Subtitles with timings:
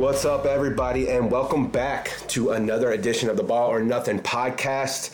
[0.00, 5.12] What's up, everybody, and welcome back to another edition of the Ball or Nothing podcast.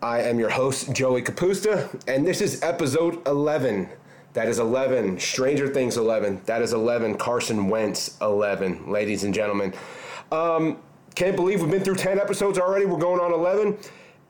[0.00, 3.90] I am your host, Joey Kapusta, and this is episode 11.
[4.32, 5.20] That is 11.
[5.20, 6.40] Stranger Things 11.
[6.46, 7.18] That is 11.
[7.18, 9.74] Carson Wentz 11, ladies and gentlemen.
[10.32, 10.78] Um,
[11.14, 12.86] can't believe we've been through 10 episodes already.
[12.86, 13.76] We're going on 11.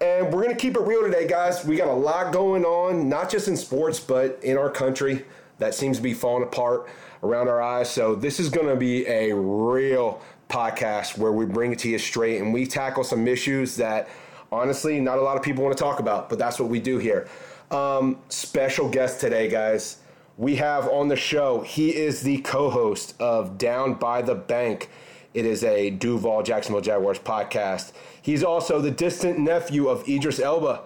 [0.00, 1.64] And we're going to keep it real today, guys.
[1.64, 5.24] We got a lot going on, not just in sports, but in our country
[5.62, 6.88] that seems to be falling apart
[7.22, 7.88] around our eyes.
[7.88, 11.98] So, this is going to be a real podcast where we bring it to you
[11.98, 14.08] straight and we tackle some issues that
[14.50, 16.98] honestly not a lot of people want to talk about, but that's what we do
[16.98, 17.28] here.
[17.70, 19.98] Um, special guest today, guys.
[20.36, 24.90] We have on the show, he is the co host of Down by the Bank.
[25.32, 27.92] It is a Duval Jacksonville Jaguars podcast.
[28.20, 30.82] He's also the distant nephew of Idris Elba.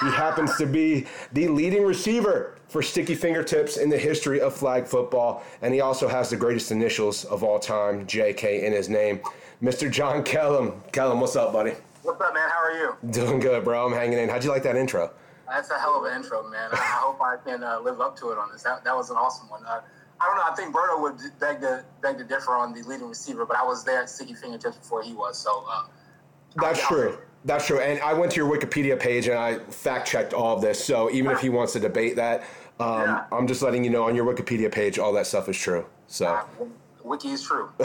[0.00, 4.86] He happens to be the leading receiver for sticky fingertips in the history of flag
[4.86, 9.20] football, and he also has the greatest initials of all time, JK, in his name.
[9.62, 9.90] Mr.
[9.90, 10.80] John Kellum.
[10.92, 11.72] Kellum, what's up, buddy?
[12.02, 12.48] What's up, man?
[12.48, 12.96] How are you?
[13.10, 13.86] Doing good, bro.
[13.86, 14.28] I'm hanging in.
[14.28, 15.10] How'd you like that intro?
[15.48, 16.68] That's a hell of an intro, man.
[16.72, 18.62] I, hope I can uh, live up to it on this.
[18.62, 19.64] That, that was an awesome one.
[19.64, 19.80] Uh,
[20.20, 20.44] I don't know.
[20.48, 23.62] I think Berto would beg to beg to differ on the leading receiver, but I
[23.62, 25.38] was there at Sticky Fingertips before he was.
[25.38, 25.82] So uh,
[26.56, 27.18] that's true.
[27.48, 27.80] That's true.
[27.80, 30.84] And I went to your Wikipedia page and I fact checked all of this.
[30.84, 32.42] So even if he wants to debate that,
[32.78, 33.24] um, yeah.
[33.32, 35.86] I'm just letting you know on your Wikipedia page, all that stuff is true.
[36.08, 36.44] So uh,
[37.02, 37.70] wiki is true.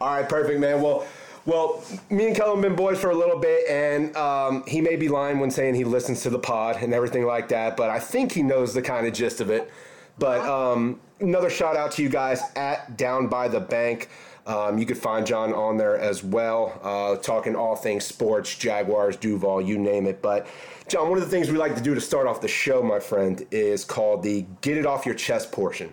[0.00, 0.80] all right, perfect, man.
[0.80, 1.06] Well.
[1.46, 5.08] Well, me and Kellum been boys for a little bit, and um, he may be
[5.08, 8.32] lying when saying he listens to the pod and everything like that, but I think
[8.32, 9.70] he knows the kind of gist of it.
[10.18, 14.10] But um, another shout out to you guys at Down by the Bank.
[14.48, 19.14] Um, you could find John on there as well, uh, talking all things sports, Jaguars,
[19.16, 20.22] Duval, you name it.
[20.22, 20.46] But,
[20.88, 22.98] John, one of the things we like to do to start off the show, my
[22.98, 25.92] friend, is called the Get It Off Your Chest portion.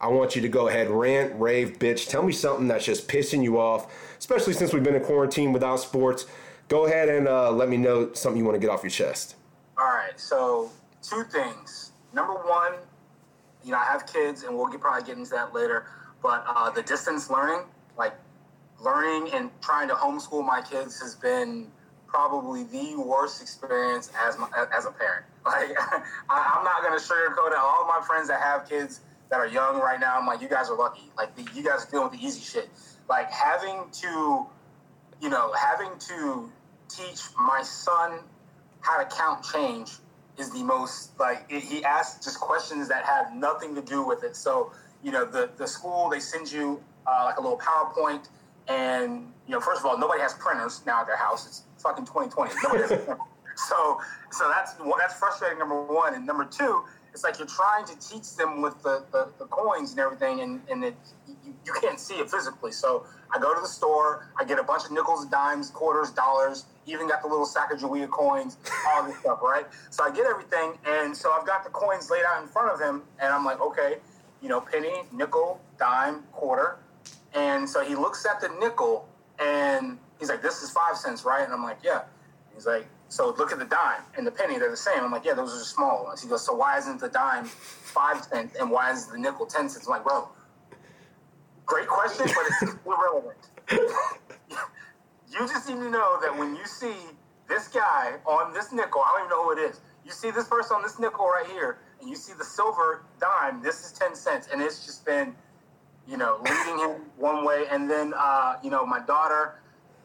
[0.00, 2.08] I want you to go ahead, rant, rave, bitch.
[2.08, 3.86] Tell me something that's just pissing you off,
[4.18, 6.26] especially since we've been in quarantine without sports.
[6.66, 9.36] Go ahead and uh, let me know something you want to get off your chest.
[9.78, 10.18] All right.
[10.18, 11.92] So, two things.
[12.12, 12.72] Number one,
[13.64, 15.86] you know, I have kids, and we'll probably get into that later.
[16.20, 17.64] But uh, the distance learning,
[17.96, 18.14] like
[18.80, 21.68] learning and trying to homeschool my kids, has been
[22.12, 25.26] probably the worst experience as my, as a parent.
[25.44, 25.76] Like,
[26.30, 27.58] I, am not gonna sugarcoat it.
[27.58, 30.70] All my friends that have kids that are young right now, I'm like, you guys
[30.70, 31.10] are lucky.
[31.16, 32.70] Like, the, you guys are dealing with the easy shit.
[33.08, 34.46] Like, having to,
[35.20, 36.48] you know, having to
[36.88, 38.20] teach my son
[38.82, 39.94] how to count change
[40.38, 44.22] is the most, like, it, he asks just questions that have nothing to do with
[44.22, 44.36] it.
[44.36, 44.70] So,
[45.02, 48.28] you know, the, the school, they send you uh, like a little PowerPoint,
[48.68, 51.46] and, you know, first of all, nobody has printers now at their house.
[51.46, 52.54] It's fucking 2020.
[52.62, 53.08] Nobody has
[53.54, 55.58] So, so that's that's frustrating.
[55.58, 59.28] Number one, and number two, it's like you're trying to teach them with the, the,
[59.38, 60.96] the coins and everything, and, and it,
[61.44, 62.72] you, you can't see it physically.
[62.72, 63.04] So
[63.34, 67.08] I go to the store, I get a bunch of nickels, dimes, quarters, dollars, even
[67.08, 68.56] got the little Sacagawea coins,
[68.88, 69.66] all this stuff, right?
[69.90, 72.80] So I get everything, and so I've got the coins laid out in front of
[72.80, 73.98] him, and I'm like, okay,
[74.40, 76.78] you know, penny, nickel, dime, quarter.
[77.34, 81.44] And so he looks at the nickel, and he's like, this is five cents, right?
[81.44, 82.02] And I'm like, yeah.
[82.54, 85.04] He's like, so look at the dime and the penny, they're the same.
[85.04, 86.22] I'm like, yeah, those are small ones.
[86.22, 89.68] He goes, so why isn't the dime five cents and why is the nickel 10
[89.68, 89.86] cents?
[89.86, 90.30] I'm like, bro,
[91.66, 93.50] great question, but it's irrelevant.
[95.30, 96.94] you just need to know that when you see
[97.50, 99.80] this guy on this nickel, I don't even know who it is.
[100.06, 103.62] You see this person on this nickel right here, and you see the silver dime,
[103.62, 104.48] this is 10 cents.
[104.50, 105.34] And it's just been,
[106.08, 107.64] you know, leading him one way.
[107.70, 109.62] And then, uh, you know, my daughter,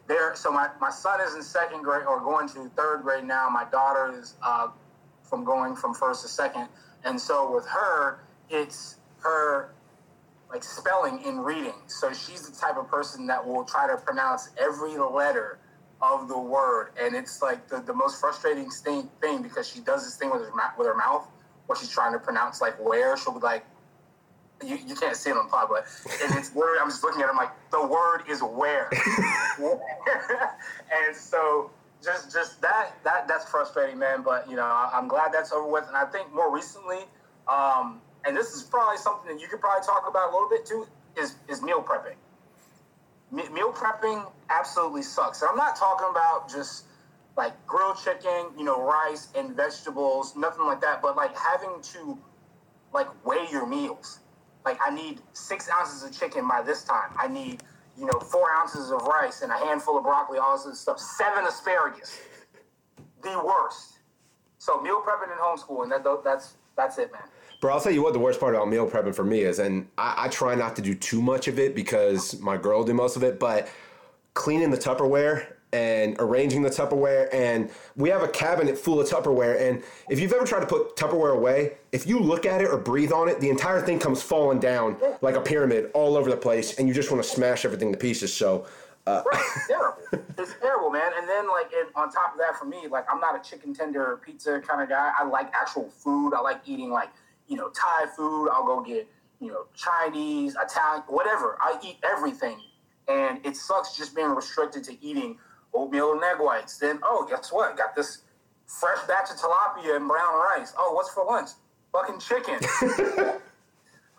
[0.07, 0.35] there.
[0.35, 3.49] So my, my son is in second grade or going to third grade now.
[3.49, 4.69] My daughter is uh,
[5.23, 6.67] from going from first to second,
[7.03, 8.19] and so with her,
[8.49, 9.73] it's her
[10.49, 11.73] like spelling and reading.
[11.87, 15.59] So she's the type of person that will try to pronounce every letter
[16.01, 20.03] of the word, and it's like the, the most frustrating thing, thing because she does
[20.05, 21.27] this thing with her with her mouth
[21.65, 23.65] where she's trying to pronounce like where she'll be like
[24.63, 25.85] you, you can't see it on pod, but
[26.23, 28.89] and it's literally I'm just looking at it, I'm like, the word is where.
[29.59, 31.71] and so
[32.03, 34.21] just just that that that's frustrating, man.
[34.23, 35.87] But you know, I'm glad that's over with.
[35.87, 36.99] And I think more recently,
[37.47, 40.65] um, and this is probably something that you could probably talk about a little bit
[40.65, 42.15] too, is is meal prepping.
[43.31, 45.41] Me- meal prepping absolutely sucks.
[45.41, 46.85] And I'm not talking about just
[47.35, 52.17] like grilled chicken, you know, rice and vegetables, nothing like that, but like having to
[52.93, 54.19] like weigh your meals
[54.67, 57.11] like I need six ounces of chicken by this time.
[57.17, 57.63] I need,
[57.97, 60.99] you know, four ounces of rice and a handful of broccoli, all this stuff.
[60.99, 62.19] Seven asparagus.
[63.21, 63.99] The worst.
[64.57, 67.21] So meal prepping and homeschooling, that that's that's it, man.
[67.61, 69.87] Bro, I'll tell you what the worst part about meal prepping for me is, and
[69.97, 73.15] I, I try not to do too much of it because my girl do most
[73.15, 73.69] of it, but
[74.33, 77.27] cleaning the Tupperware and arranging the Tupperware.
[77.33, 79.59] And we have a cabinet full of Tupperware.
[79.59, 82.77] And if you've ever tried to put Tupperware away, if you look at it or
[82.77, 86.37] breathe on it, the entire thing comes falling down like a pyramid all over the
[86.37, 86.77] place.
[86.79, 88.33] And you just want to smash everything to pieces.
[88.33, 88.65] So.
[89.05, 89.97] Uh, right, it's terrible.
[90.37, 91.13] It's terrible, man.
[91.17, 93.73] And then, like, it, on top of that, for me, like, I'm not a chicken
[93.73, 95.11] tender pizza kind of guy.
[95.17, 96.33] I like actual food.
[96.33, 97.07] I like eating, like,
[97.47, 98.49] you know, Thai food.
[98.49, 99.07] I'll go get,
[99.39, 101.57] you know, Chinese, Italian, whatever.
[101.61, 102.59] I eat everything.
[103.07, 105.37] And it sucks just being restricted to eating
[105.83, 106.77] oatmeal and egg whites.
[106.77, 107.77] Then, oh, guess what?
[107.77, 108.23] Got this
[108.65, 110.73] fresh batch of tilapia and brown rice.
[110.77, 111.49] Oh, what's for lunch?
[111.91, 112.59] Fucking chicken.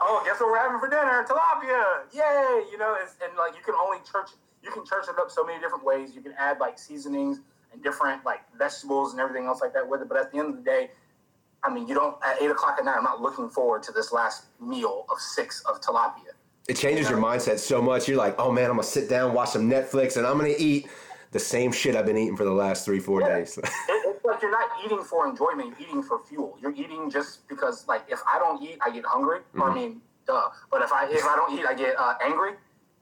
[0.00, 1.24] oh, guess what we're having for dinner?
[1.28, 2.04] Tilapia.
[2.12, 2.64] Yay!
[2.70, 4.30] You know, and like you can only church
[4.62, 6.14] you can church it up so many different ways.
[6.14, 7.40] You can add like seasonings
[7.72, 10.08] and different like vegetables and everything else like that with it.
[10.08, 10.90] But at the end of the day,
[11.62, 12.96] I mean, you don't at eight o'clock at night.
[12.96, 16.32] I'm not looking forward to this last meal of six of tilapia.
[16.68, 17.22] It changes you know?
[17.22, 18.08] your mindset so much.
[18.08, 20.88] You're like, oh man, I'm gonna sit down, watch some Netflix, and I'm gonna eat
[21.30, 23.38] the same shit I've been eating for the last three, four yeah.
[23.38, 23.58] days.
[23.88, 26.56] it's like you're not eating for enjoyment, you're eating for fuel.
[26.60, 29.40] You're eating just because, like, if I don't eat, I get hungry.
[29.40, 29.62] Mm-hmm.
[29.62, 30.48] Or, I mean, duh.
[30.70, 32.52] But if I if I don't eat, I get uh, angry.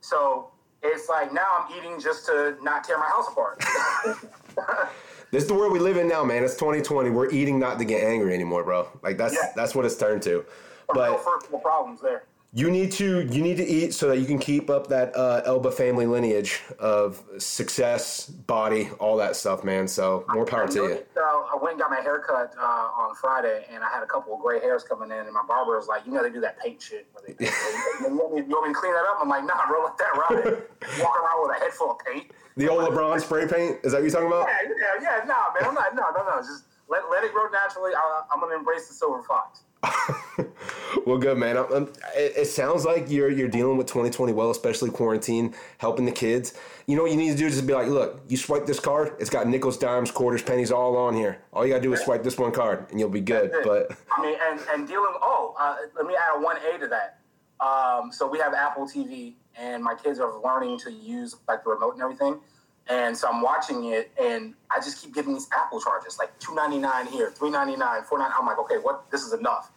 [0.01, 0.51] So
[0.83, 3.63] it's like now I'm eating just to not tear my house apart.
[5.31, 6.43] this is the world we live in now, man.
[6.43, 7.09] It's 2020.
[7.09, 8.87] We're eating not to get angry anymore, bro.
[9.01, 9.51] Like that's yeah.
[9.55, 10.45] that's what it's turned to.
[10.87, 14.25] But no first problems there you need to you need to eat so that you
[14.25, 19.87] can keep up that uh, Elba family lineage of success, body, all that stuff, man.
[19.87, 21.03] So more power I, to you.
[21.13, 24.05] So I went and got my hair cut uh, on Friday, and I had a
[24.05, 26.39] couple of gray hairs coming in, and my barber was like, "You know, they do
[26.39, 27.05] that paint shit.
[27.11, 29.67] Where they, you, want me, you want me to clean that up?" I'm like, "Nah,
[29.67, 30.63] bro, let that ride.
[31.03, 33.99] Walk around with a head full of paint." The old LeBron spray paint is that
[33.99, 34.47] what you're talking about?
[34.47, 35.25] Yeah, yeah, yeah.
[35.25, 35.93] Nah, man, I'm not.
[35.93, 36.37] No, no, no.
[36.41, 37.91] Just let let it grow naturally.
[37.93, 39.66] I, I'm gonna embrace the silver fox.
[41.05, 41.57] well, good man.
[41.57, 41.83] I'm, I'm,
[42.15, 46.53] it, it, sounds like you're you're dealing with 2020 well, especially quarantine, helping the kids.
[46.87, 48.79] You know what you need to do is just be like, look, you swipe this
[48.79, 51.39] card, it's got nickels, dimes, quarters, pennies all on here.
[51.53, 53.51] All you gotta do is swipe this one card, and you'll be good.
[53.63, 55.13] But I mean, and and dealing.
[55.21, 57.19] Oh, uh, let me add a one A to that.
[57.59, 61.69] Um, so we have Apple TV, and my kids are learning to use like the
[61.69, 62.39] remote and everything.
[62.89, 66.55] And so I'm watching it, and I just keep getting these Apple charges, like two
[66.55, 68.33] ninety nine here, three ninety nine, four ninety.
[68.39, 69.09] I'm like, okay, what?
[69.11, 69.71] This is enough.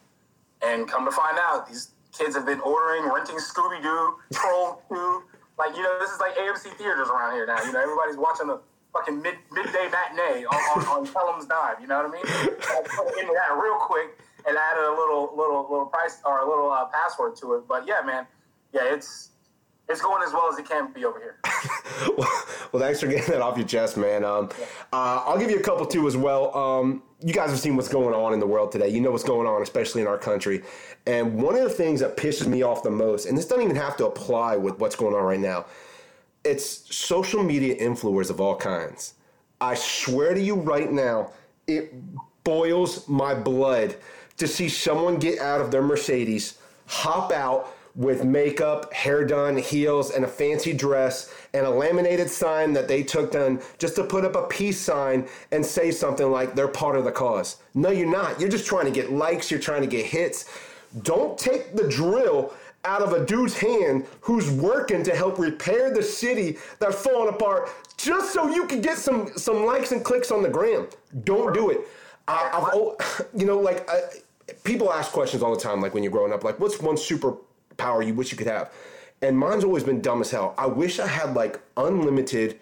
[0.63, 5.25] And come to find out, these kids have been ordering, renting Scooby Doo, Troll Two.
[5.59, 7.63] Like you know, this is like AMC theaters around here now.
[7.65, 8.61] You know, everybody's watching the
[8.93, 11.81] fucking mid midday matinee on, on, on Pelham's Dive.
[11.81, 12.23] You know what I mean?
[12.25, 16.71] I into that real quick and added a little little little price or a little
[16.71, 17.69] uh, password to it.
[17.69, 18.27] But yeah, man,
[18.73, 19.31] yeah, it's
[19.89, 21.39] it's going as well as it can be over here.
[22.17, 22.29] well,
[22.73, 24.25] well, thanks for getting that off your chest, man.
[24.25, 24.49] Um,
[24.93, 26.57] uh, I'll give you a couple too as well.
[26.57, 28.89] Um, you guys have seen what's going on in the world today.
[28.89, 30.63] You know what's going on, especially in our country.
[31.07, 33.77] And one of the things that pisses me off the most, and this doesn't even
[33.77, 35.67] have to apply with what's going on right now,
[36.45, 39.15] it's social media influencers of all kinds.
[39.61, 41.33] I swear to you right now,
[41.67, 41.93] it
[42.45, 43.97] boils my blood
[44.39, 50.11] to see someone get out of their Mercedes, hop out, with makeup, hair done, heels,
[50.11, 54.25] and a fancy dress, and a laminated sign that they took down just to put
[54.25, 57.57] up a peace sign and say something like they're part of the cause.
[57.75, 58.41] No, you're not.
[58.41, 60.51] You're just trying to get likes, you're trying to get hits.
[61.03, 62.53] Don't take the drill
[62.85, 67.69] out of a dude's hand who's working to help repair the city that's falling apart
[67.97, 70.89] just so you can get some some likes and clicks on the gram.
[71.25, 71.81] Don't do it.
[72.27, 74.01] I, have you know, like I,
[74.65, 77.37] people ask questions all the time, like when you're growing up, like what's one super
[77.81, 78.73] power you wish you could have.
[79.23, 80.55] And mine's always been dumb as hell.
[80.57, 82.61] I wish I had like unlimited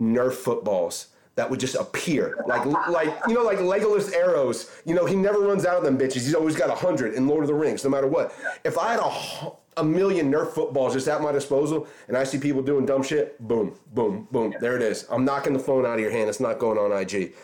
[0.00, 4.70] Nerf footballs that would just appear like like you know like Legolas arrows.
[4.84, 6.24] You know he never runs out of them bitches.
[6.26, 8.32] He's always got a hundred in Lord of the Rings, no matter what.
[8.64, 12.38] If I had a a million Nerf footballs just at my disposal, and I see
[12.38, 15.06] people doing dumb shit, boom, boom, boom, there it is.
[15.10, 16.28] I'm knocking the phone out of your hand.
[16.28, 17.34] It's not going on IG.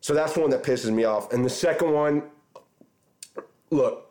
[0.00, 1.32] So that's one that pisses me off.
[1.32, 2.22] And the second one,
[3.70, 4.10] look,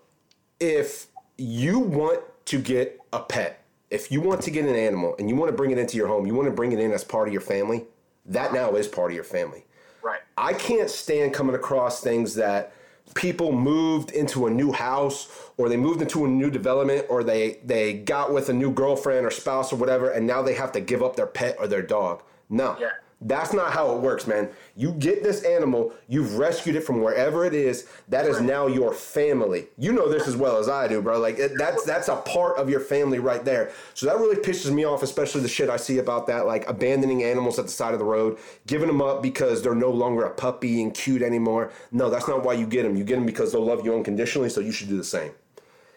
[0.60, 1.08] if
[1.42, 5.36] you want to get a pet, if you want to get an animal and you
[5.36, 7.28] want to bring it into your home, you want to bring it in as part
[7.28, 7.86] of your family,
[8.26, 9.66] that now is part of your family.
[10.02, 10.22] Right.
[10.38, 12.74] I can't stand coming across things that
[13.14, 17.60] people moved into a new house or they moved into a new development or they
[17.66, 20.80] they got with a new girlfriend or spouse or whatever and now they have to
[20.80, 22.24] give up their pet or their dog.
[22.50, 22.78] No.
[22.80, 22.92] Yeah.
[23.24, 24.50] That's not how it works, man.
[24.76, 27.88] You get this animal, you've rescued it from wherever it is.
[28.10, 29.68] That is now your family.
[29.78, 31.20] You know this as well as I do, bro.
[31.20, 33.72] Like it, that's that's a part of your family right there.
[33.94, 37.24] So that really pisses me off, especially the shit I see about that, like abandoning
[37.24, 40.32] animals at the side of the road, giving them up because they're no longer a
[40.32, 41.72] puppy and cute anymore.
[41.92, 42.96] No, that's not why you get them.
[42.96, 44.50] You get them because they'll love you unconditionally.
[44.50, 45.32] So you should do the same.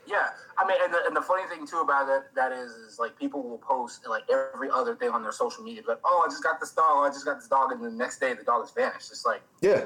[0.06, 0.28] Yeah,
[0.64, 3.18] I mean, and the, and the funny thing too about that that is, is like
[3.18, 6.42] people will post like every other thing on their social media, like, oh, I just
[6.42, 8.70] got this dog, I just got this dog, and the next day the dog has
[8.70, 9.10] vanished.
[9.10, 9.84] It's like, yeah,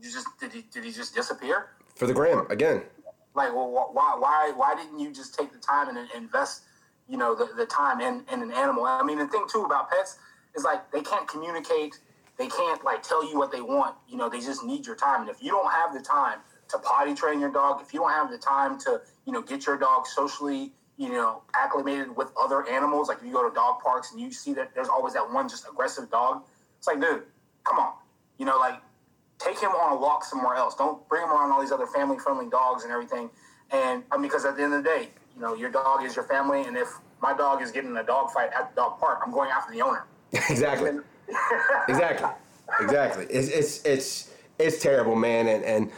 [0.00, 2.82] you just did he did he just disappear for the gram again?
[3.34, 6.64] Like, well, why why why didn't you just take the time and invest,
[7.08, 8.84] you know, the, the time in, in an animal?
[8.84, 10.18] I mean, the thing too about pets
[10.54, 11.98] is like they can't communicate,
[12.36, 13.94] they can't like tell you what they want.
[14.06, 16.78] You know, they just need your time, and if you don't have the time to
[16.78, 19.78] potty train your dog, if you don't have the time to, you know, get your
[19.78, 24.12] dog socially, you know, acclimated with other animals, like if you go to dog parks
[24.12, 26.42] and you see that there's always that one just aggressive dog,
[26.76, 27.22] it's like, dude,
[27.64, 27.94] come on.
[28.38, 28.80] You know, like
[29.38, 30.74] take him on a walk somewhere else.
[30.74, 33.30] Don't bring him around all these other family friendly dogs and everything.
[33.70, 36.16] And I mean, because at the end of the day, you know, your dog is
[36.16, 36.88] your family, and if
[37.22, 39.82] my dog is getting a dog fight at the dog park, I'm going after the
[39.82, 40.04] owner.
[40.32, 40.90] exactly.
[41.88, 42.28] exactly.
[42.80, 43.26] Exactly.
[43.26, 45.92] It's it's it's it's terrible, man, and and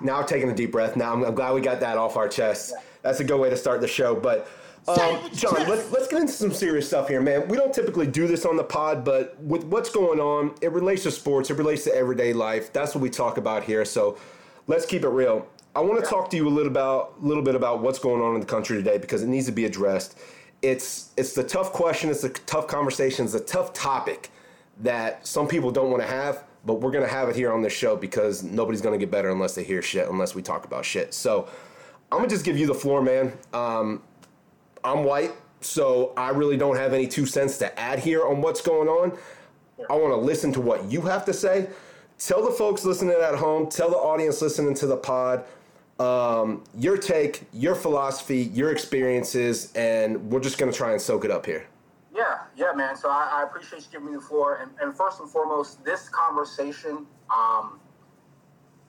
[0.00, 0.96] now taking a deep breath.
[0.96, 2.74] Now I'm, I'm, glad we got that off our chest.
[3.02, 4.14] That's a good way to start the show.
[4.14, 4.48] But
[4.88, 7.46] um, John, let's, let's get into some serious stuff here, man.
[7.48, 11.02] We don't typically do this on the pod, but with what's going on, it relates
[11.04, 12.72] to sports, it relates to everyday life.
[12.72, 13.84] That's what we talk about here.
[13.84, 14.18] So
[14.66, 15.46] let's keep it real.
[15.74, 18.20] I want to talk to you a little about a little bit about what's going
[18.20, 20.18] on in the country today because it needs to be addressed.
[20.62, 24.30] It's it's the tough question, it's the tough conversation, it's a tough topic
[24.80, 27.72] that some people don't want to have but we're gonna have it here on this
[27.72, 31.14] show because nobody's gonna get better unless they hear shit, unless we talk about shit.
[31.14, 31.48] So
[32.12, 33.32] I'm gonna just give you the floor, man.
[33.52, 34.02] Um,
[34.84, 38.60] I'm white, so I really don't have any two cents to add here on what's
[38.60, 39.16] going on.
[39.88, 41.68] I want to listen to what you have to say.
[42.18, 45.44] Tell the folks listening at home, tell the audience listening to the pod,
[45.98, 51.30] um, your take, your philosophy, your experiences, and we're just gonna try and soak it
[51.30, 51.66] up here.
[52.14, 52.96] Yeah, yeah, man.
[52.96, 54.58] So I, I appreciate you giving me the floor.
[54.62, 57.80] And, and first and foremost, this conversation, um,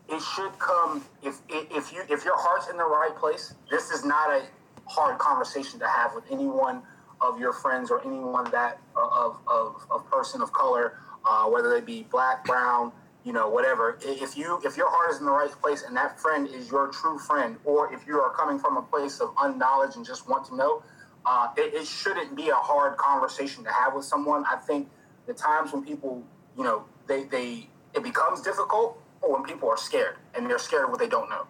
[0.10, 3.56] it should come if if you if your heart's in the right place.
[3.72, 4.44] This is not a
[4.88, 6.84] hard conversation to have with anyone
[7.22, 11.82] of your friends or anyone that of of, of person of color, uh, whether they
[11.82, 12.92] be black, brown,
[13.24, 13.98] you know, whatever.
[14.04, 16.90] If you if your heart is in the right place and that friend is your
[16.90, 20.46] true friend, or if you are coming from a place of unknowledge and just want
[20.48, 20.84] to know,
[21.26, 24.44] uh, it, it, shouldn't be a hard conversation to have with someone.
[24.50, 24.90] I think
[25.28, 26.24] the times when people,
[26.58, 30.86] you know, they, they it becomes difficult or when people are scared and they're scared
[30.86, 31.46] of what they don't know.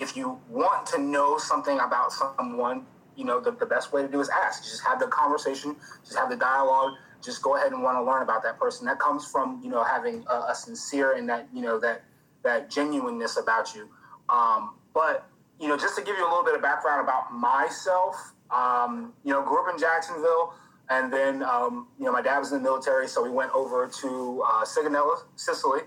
[0.00, 2.84] If you want to know something about someone,
[3.16, 4.64] you know, the, the best way to do is ask.
[4.64, 8.22] Just have the conversation, just have the dialogue, just go ahead and want to learn
[8.22, 8.86] about that person.
[8.86, 12.02] That comes from, you know, having a, a sincere and that, you know, that
[12.42, 13.88] that genuineness about you.
[14.28, 15.28] Um, but,
[15.60, 19.32] you know, just to give you a little bit of background about myself, um, you
[19.32, 20.54] know, grew up in Jacksonville,
[20.90, 23.88] and then um, you know my dad was in the military, so we went over
[23.88, 25.80] to uh, Sigonella, Sicily,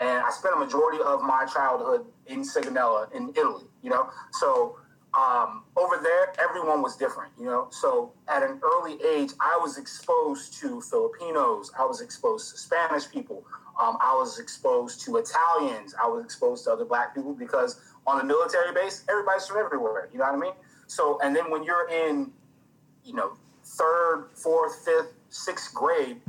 [0.00, 3.64] and I spent a majority of my childhood in Sigonella in Italy.
[3.82, 4.76] You know, so
[5.16, 7.32] um, over there everyone was different.
[7.38, 12.50] You know, so at an early age I was exposed to Filipinos, I was exposed
[12.52, 13.44] to Spanish people,
[13.80, 18.18] um, I was exposed to Italians, I was exposed to other Black people because on
[18.18, 20.08] the military base everybody's from everywhere.
[20.12, 20.52] You know what I mean?
[20.88, 22.32] So, and then when you're in,
[23.04, 23.32] you know,
[23.64, 26.20] third, fourth, fifth, sixth grade,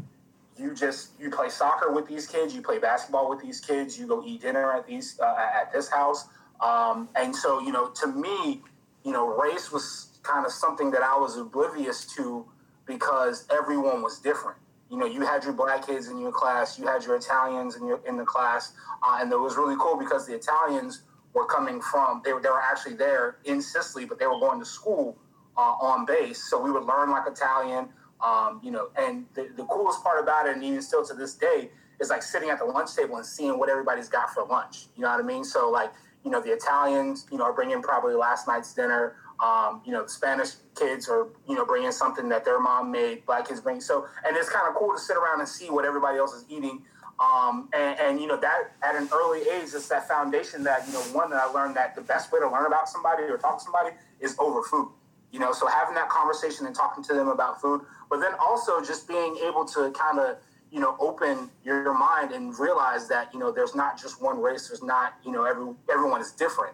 [0.58, 4.06] you just you play soccer with these kids, you play basketball with these kids, you
[4.06, 6.28] go eat dinner at these uh, at this house,
[6.60, 8.62] um, and so you know, to me,
[9.06, 12.46] you know, race was kind of something that I was oblivious to
[12.86, 14.58] because everyone was different.
[14.92, 17.88] You know, you had your black kids in your class, you had your Italians in
[17.88, 18.74] your in the class,
[19.08, 22.50] uh, and it was really cool because the Italians were coming from they were, they
[22.50, 25.18] were actually there in Sicily, but they were going to school
[25.58, 26.50] uh, on base.
[26.50, 27.90] So we would learn like Italian,
[28.24, 28.90] um, you know.
[28.98, 31.70] And the, the coolest part about it, and even still to this day,
[32.00, 34.88] is like sitting at the lunch table and seeing what everybody's got for lunch.
[34.96, 35.44] You know what I mean?
[35.44, 35.92] So like
[36.24, 39.16] you know the Italians, you know, are bringing probably last night's dinner.
[39.42, 43.26] Um, you know, the Spanish kids are, you know, bringing something that their mom made.
[43.26, 45.86] Black kids bring so, and it's kind of cool to sit around and see what
[45.86, 46.82] everybody else is eating.
[47.20, 50.94] Um, and, and, you know that at an early age, it's that foundation that you
[50.94, 53.58] know one that I learned that the best way to learn about somebody or talk
[53.58, 53.90] to somebody
[54.22, 54.90] is over food.
[55.32, 58.82] You know, so having that conversation and talking to them about food, but then also
[58.82, 60.38] just being able to kind of
[60.72, 64.70] you know open your, mind and realize that you know there's not just one race.
[64.70, 66.74] There's not you know every everyone is different,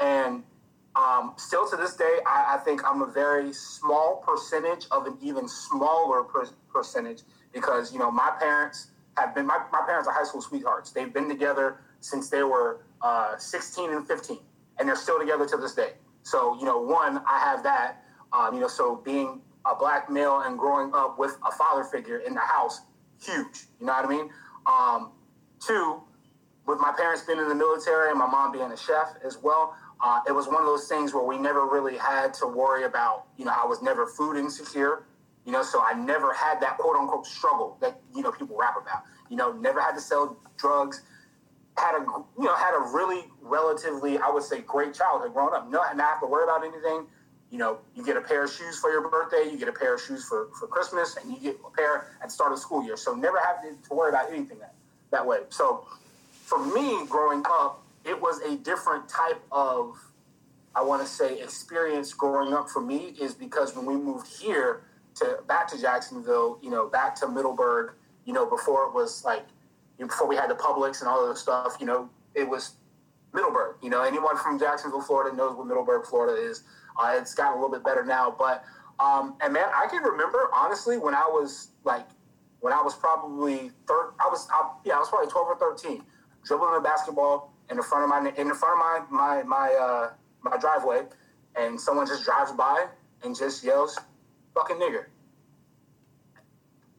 [0.00, 0.42] and
[0.96, 5.16] um, still to this day, I, I, think I'm a very small percentage of an
[5.20, 7.22] even smaller per- percentage
[7.52, 10.90] because you know my parents have been my, my parents are high school sweethearts.
[10.90, 14.38] They've been together since they were uh, 16 and 15,
[14.78, 15.92] and they're still together to this day.
[16.22, 18.02] So you know, one, I have that.
[18.32, 22.18] Um, you know, so being a black male and growing up with a father figure
[22.18, 22.82] in the house,
[23.20, 23.66] huge.
[23.80, 24.30] You know what I mean?
[24.66, 25.12] Um,
[25.64, 26.02] two,
[26.66, 29.74] with my parents being in the military and my mom being a chef as well,
[30.02, 33.26] uh, it was one of those things where we never really had to worry about,
[33.36, 35.04] you know, I was never food insecure,
[35.44, 38.74] you know, so I never had that quote unquote struggle that, you know, people rap
[38.80, 41.02] about, you know, never had to sell drugs,
[41.76, 42.00] had a,
[42.38, 45.68] you know, had a really relatively, I would say, great childhood growing up.
[45.70, 47.06] No, not have to worry about anything.
[47.50, 49.94] You know, you get a pair of shoes for your birthday, you get a pair
[49.94, 52.82] of shoes for, for Christmas, and you get a pair at the start of school
[52.84, 52.96] year.
[52.96, 54.74] So never have to, to worry about anything that,
[55.10, 55.40] that way.
[55.50, 55.86] So
[56.44, 59.96] for me, growing up, it was a different type of,
[60.74, 64.82] I want to say, experience growing up for me is because when we moved here
[65.16, 67.94] to back to Jacksonville, you know, back to Middleburg,
[68.24, 69.46] you know, before it was like,
[69.98, 72.74] before we had the Publix and all of the stuff, you know, it was
[73.32, 73.76] Middleburg.
[73.82, 76.62] You know, anyone from Jacksonville, Florida knows what Middleburg, Florida is.
[76.98, 78.64] Uh, it's gotten a little bit better now, but
[79.00, 82.06] um, and man, I can remember honestly when I was like,
[82.60, 86.04] when I was probably third, I was I, yeah, I was probably twelve or thirteen,
[86.44, 89.74] dribbling a basketball in the front of my in the front of my my my
[89.74, 90.10] uh,
[90.42, 91.02] my driveway,
[91.56, 92.86] and someone just drives by
[93.24, 93.98] and just yells,
[94.54, 95.06] "Fucking nigger."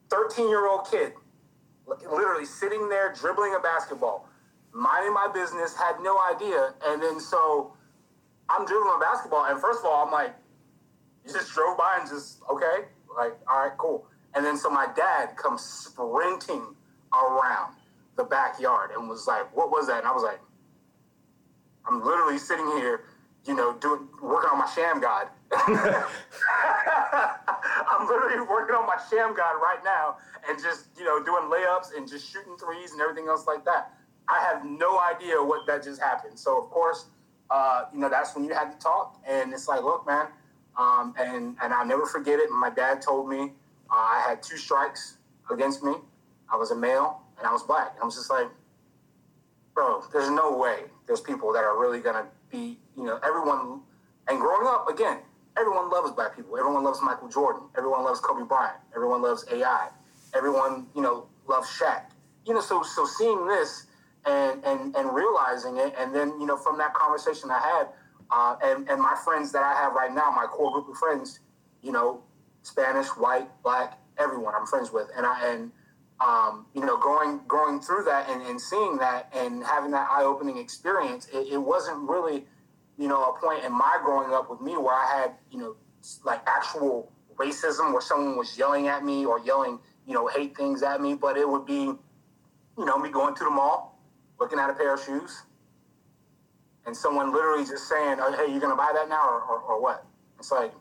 [0.09, 1.13] Thirteen year old kid,
[1.88, 4.29] literally sitting there dribbling a basketball,
[4.74, 7.74] minding my business, had no idea, and then so
[8.50, 10.35] I'm dribbling a basketball, and first of all, I'm like,
[11.25, 12.85] you just drove by and just okay,
[13.17, 14.07] like all right, cool.
[14.35, 16.75] And then so my dad comes sprinting
[17.13, 17.75] around
[18.17, 20.39] the backyard and was like, "What was that?" And I was like,
[21.88, 23.05] "I'm literally sitting here,
[23.45, 25.27] you know, doing working on my sham god.
[25.55, 26.05] I'm
[28.07, 32.07] literally working on my sham god right now, and just you know doing layups and
[32.07, 33.93] just shooting threes and everything else like that.
[34.27, 36.39] I have no idea what that just happened.
[36.39, 37.05] So of course,
[37.49, 40.27] uh, you know that's when you had to talk, and it's like, look, man,
[40.77, 42.50] um, and and I'll never forget it.
[42.50, 43.51] My dad told me
[43.89, 45.17] uh, I had two strikes
[45.51, 45.93] against me.
[46.51, 47.91] I was a male and I was black.
[47.93, 48.48] And I was just like,
[49.74, 53.81] bro, there's no way there's people that are really gonna be, you know, everyone.
[54.27, 55.20] And growing up, again,
[55.58, 56.58] everyone loves black people.
[56.58, 57.64] Everyone loves Michael Jordan.
[57.77, 58.77] Everyone loves Kobe Bryant.
[58.96, 59.90] Everyone loves AI.
[60.34, 62.05] Everyone, you know, loves Shaq.
[62.46, 63.88] You know, so so seeing this
[64.25, 67.88] and and and realizing it, and then you know from that conversation I had,
[68.31, 71.40] uh, and and my friends that I have right now, my core group of friends,
[71.81, 72.22] you know,
[72.64, 75.72] Spanish, white, black, everyone I'm friends with, and I and
[76.20, 80.24] um, you know, going going through that and, and seeing that and having that eye
[80.24, 82.46] opening experience, it, it, wasn't really,
[82.98, 85.75] you know, a point in my growing up with me where I had, you know,
[86.24, 90.84] like actual racism where someone was yelling at me or yelling, you know, hate things
[90.84, 91.92] at me, but it would be,
[92.77, 94.00] you know, me going to the mall,
[94.40, 95.44] looking at a pair of shoes,
[96.86, 99.81] and someone literally just saying, oh, "Hey, you're gonna buy that now or, or, or
[99.81, 100.05] what?"
[100.38, 100.74] It's like,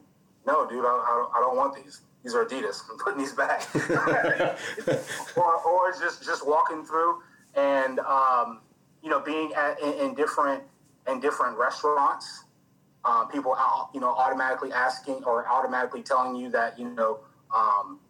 [0.46, 2.81] no, dude, I, I, don't, I don't want these these are Adidas.
[2.90, 3.68] I'm putting these back.
[5.37, 7.20] or, or just just walking through
[7.55, 8.61] and um,
[9.03, 10.62] you know being at, in, in, different
[11.08, 12.44] in different restaurants,
[13.04, 13.56] uh, people
[13.92, 17.20] you know automatically asking or automatically telling you that you know
[17.54, 18.00] um,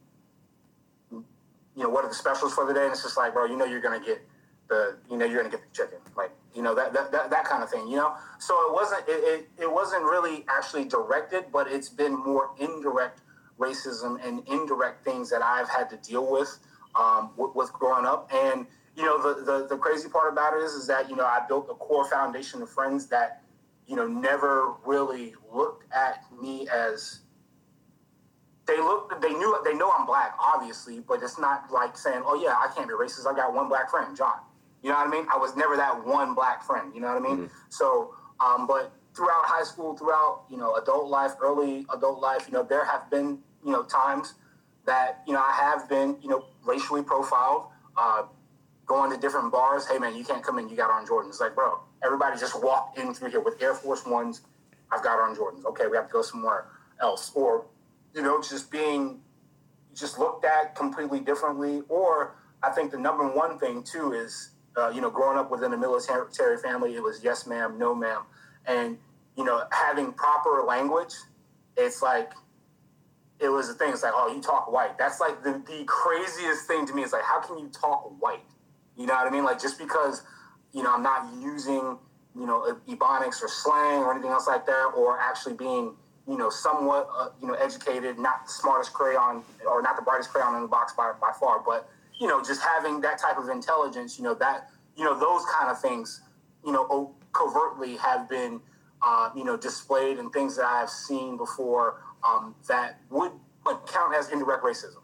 [1.10, 3.56] you know what are the specials for the day, and it's just like, bro, you
[3.56, 4.22] know you're gonna get
[4.68, 7.44] the you know you're gonna get the chicken, like you know that that, that, that
[7.44, 8.14] kind of thing, you know.
[8.38, 13.20] So it wasn't it, it, it wasn't really actually directed, but it's been more indirect
[13.58, 16.58] racism and indirect things that I've had to deal with
[16.98, 18.30] um, with, with, growing up.
[18.32, 21.24] And you know, the, the the crazy part about it is, is that you know
[21.24, 23.42] I built a core foundation of friends that
[23.86, 27.20] you know never really looked at me as
[28.66, 32.40] they look they knew they know I'm black obviously but it's not like saying oh
[32.42, 33.26] yeah I can't be racist.
[33.26, 34.38] I got one black friend John.
[34.82, 35.26] You know what I mean?
[35.32, 37.36] I was never that one black friend you know what I mean?
[37.36, 37.54] Mm-hmm.
[37.68, 42.52] so um, but throughout high school, throughout you know adult life, early adult life, you
[42.52, 44.34] know there have been you know times
[44.86, 48.24] that you know I have been you know racially profiled, uh,
[48.86, 49.86] going to different bars.
[49.86, 50.68] Hey man, you can't come in.
[50.68, 51.40] You got on Jordans.
[51.40, 54.42] Like bro, everybody just walked in through here with Air Force Ones.
[54.90, 55.64] I've got on Jordans.
[55.64, 56.66] Okay, we have to go somewhere
[57.00, 57.66] else, or
[58.14, 59.20] you know just being
[59.94, 61.82] just looked at completely differently.
[61.88, 65.72] Or I think the number one thing too is uh, you know growing up within
[65.72, 68.22] a military family, it was yes ma'am, no ma'am
[68.66, 68.98] and
[69.36, 71.14] you know having proper language
[71.76, 72.32] it's like
[73.40, 76.66] it was a thing it's like oh you talk white that's like the, the craziest
[76.66, 78.44] thing to me it's like how can you talk white
[78.96, 80.22] you know what i mean like just because
[80.72, 81.96] you know i'm not using
[82.36, 85.94] you know ebonics or slang or anything else like that or actually being
[86.26, 90.30] you know somewhat uh, you know educated not the smartest crayon or not the brightest
[90.30, 93.48] crayon in the box by, by far but you know, just having that type of
[93.48, 96.22] intelligence, you know, that you know those kind of things,
[96.64, 98.60] you know, covertly have been,
[99.04, 103.32] uh, you know, displayed and things that I have seen before um, that would,
[103.66, 105.02] would count as indirect racism.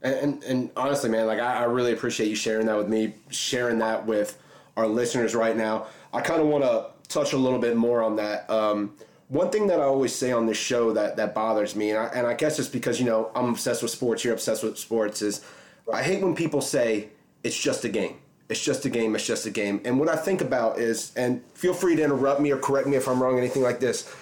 [0.00, 3.80] And, and, honestly, man, like I, I, really appreciate you sharing that with me, sharing
[3.80, 4.40] that with
[4.76, 5.86] our listeners right now.
[6.12, 8.48] I kind of want to touch a little bit more on that.
[8.48, 8.94] Um,
[9.26, 12.06] one thing that I always say on this show that, that bothers me, and I,
[12.14, 15.20] and I guess it's because, you know, I'm obsessed with sports, you're obsessed with sports,
[15.20, 15.44] is
[15.92, 17.08] I hate when people say
[17.42, 18.18] it's just a game.
[18.48, 19.80] It's just a game, it's just a game.
[19.84, 22.96] And what I think about is, and feel free to interrupt me or correct me
[22.96, 24.14] if I'm wrong, anything like this.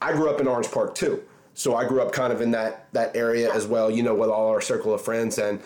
[0.00, 1.22] I grew up in Orange Park too.
[1.54, 4.30] So I grew up kind of in that that area as well, you know, with
[4.30, 5.60] all our circle of friends and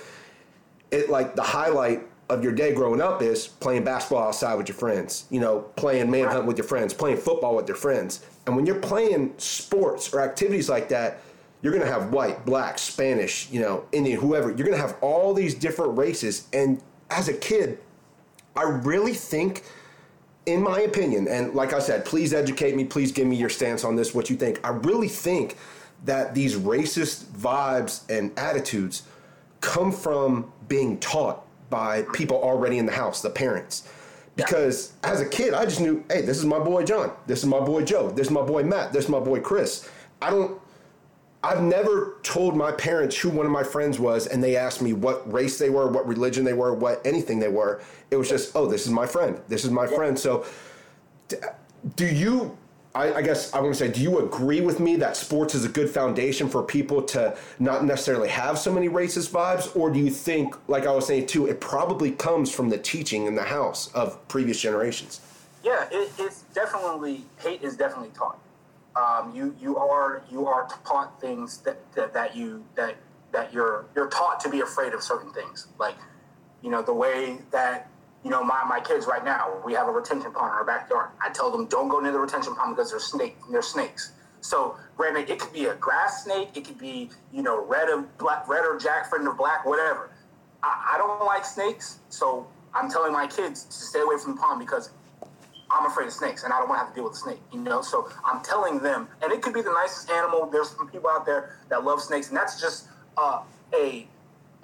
[0.90, 4.76] it like the highlight of your day growing up is playing basketball outside with your
[4.76, 8.24] friends, you know, playing manhunt with your friends, playing football with your friends.
[8.46, 11.20] And when you're playing sports or activities like that,
[11.62, 14.48] you're going to have white, black, Spanish, you know, Indian, whoever.
[14.48, 16.46] You're going to have all these different races.
[16.52, 17.78] And as a kid,
[18.54, 19.64] I really think,
[20.46, 23.84] in my opinion, and like I said, please educate me, please give me your stance
[23.84, 24.60] on this, what you think.
[24.64, 25.56] I really think
[26.04, 29.02] that these racist vibes and attitudes
[29.60, 33.88] come from being taught by people already in the house, the parents.
[34.36, 35.10] Because yeah.
[35.10, 37.60] as a kid, I just knew, hey, this is my boy John, this is my
[37.60, 39.88] boy Joe, this is my boy Matt, this is my boy Chris.
[40.22, 40.60] I don't,
[41.42, 44.92] I've never told my parents who one of my friends was, and they asked me
[44.92, 47.80] what race they were, what religion they were, what anything they were.
[48.10, 49.96] It was just, oh, this is my friend, this is my yeah.
[49.96, 50.18] friend.
[50.18, 50.46] So,
[51.96, 52.56] do you
[52.98, 55.64] I, I, guess I want to say, do you agree with me that sports is
[55.64, 59.74] a good foundation for people to not necessarily have so many racist vibes?
[59.76, 63.26] Or do you think, like I was saying too, it probably comes from the teaching
[63.26, 65.20] in the house of previous generations?
[65.62, 68.40] Yeah, it, it's definitely, hate is definitely taught.
[68.96, 72.96] Um, you, you are, you are taught things that, that, that you, that,
[73.30, 75.68] that you're, you're taught to be afraid of certain things.
[75.78, 75.94] Like,
[76.62, 77.88] you know, the way that
[78.24, 81.10] you know, my, my kids right now, we have a retention pond in our backyard.
[81.22, 84.12] I tell them don't go near the retention pond because there's snake, there's snakes.
[84.40, 88.02] So granted, it could be a grass snake, it could be, you know, red or
[88.18, 90.10] black, red or jack friend of black, whatever.
[90.62, 94.40] I, I don't like snakes, so I'm telling my kids to stay away from the
[94.40, 94.90] pond because
[95.70, 97.40] I'm afraid of snakes and I don't want to have to deal with a snake,
[97.52, 97.82] you know?
[97.82, 100.46] So I'm telling them, and it could be the nicest animal.
[100.46, 103.42] There's some people out there that love snakes, and that's just uh,
[103.74, 104.06] a,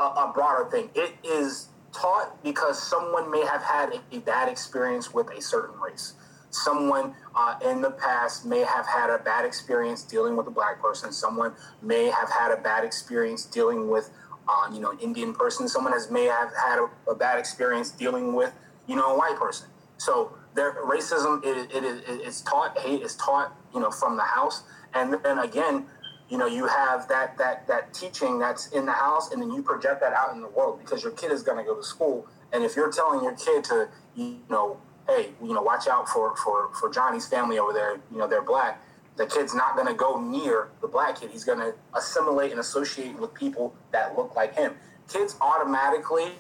[0.01, 0.91] a, a broader thing.
[0.95, 6.15] It is taught because someone may have had a bad experience with a certain race.
[6.51, 10.81] Someone uh, in the past may have had a bad experience dealing with a black
[10.81, 11.13] person.
[11.13, 11.53] Someone
[11.83, 14.11] may have had a bad experience dealing with,
[14.49, 15.69] uh, you know, an Indian person.
[15.69, 18.53] Someone has may have had a, a, bad experience dealing with,
[18.87, 19.67] you know, a white person.
[19.97, 22.79] So their racism it, it, it, it's taught.
[22.79, 24.63] Hate is taught, you know, from the house.
[24.95, 25.87] And then again,
[26.29, 29.63] you know you have that that that teaching that's in the house and then you
[29.63, 32.27] project that out in the world because your kid is going to go to school.
[32.53, 36.35] And if you're telling your kid to you know hey you know watch out for
[36.37, 38.83] for for johnny's family over there you know they're black
[39.17, 41.31] the kid's not going to go near the black kid.
[41.31, 44.75] He's going to assimilate and associate with people that look like him.
[45.09, 46.33] Kids automatically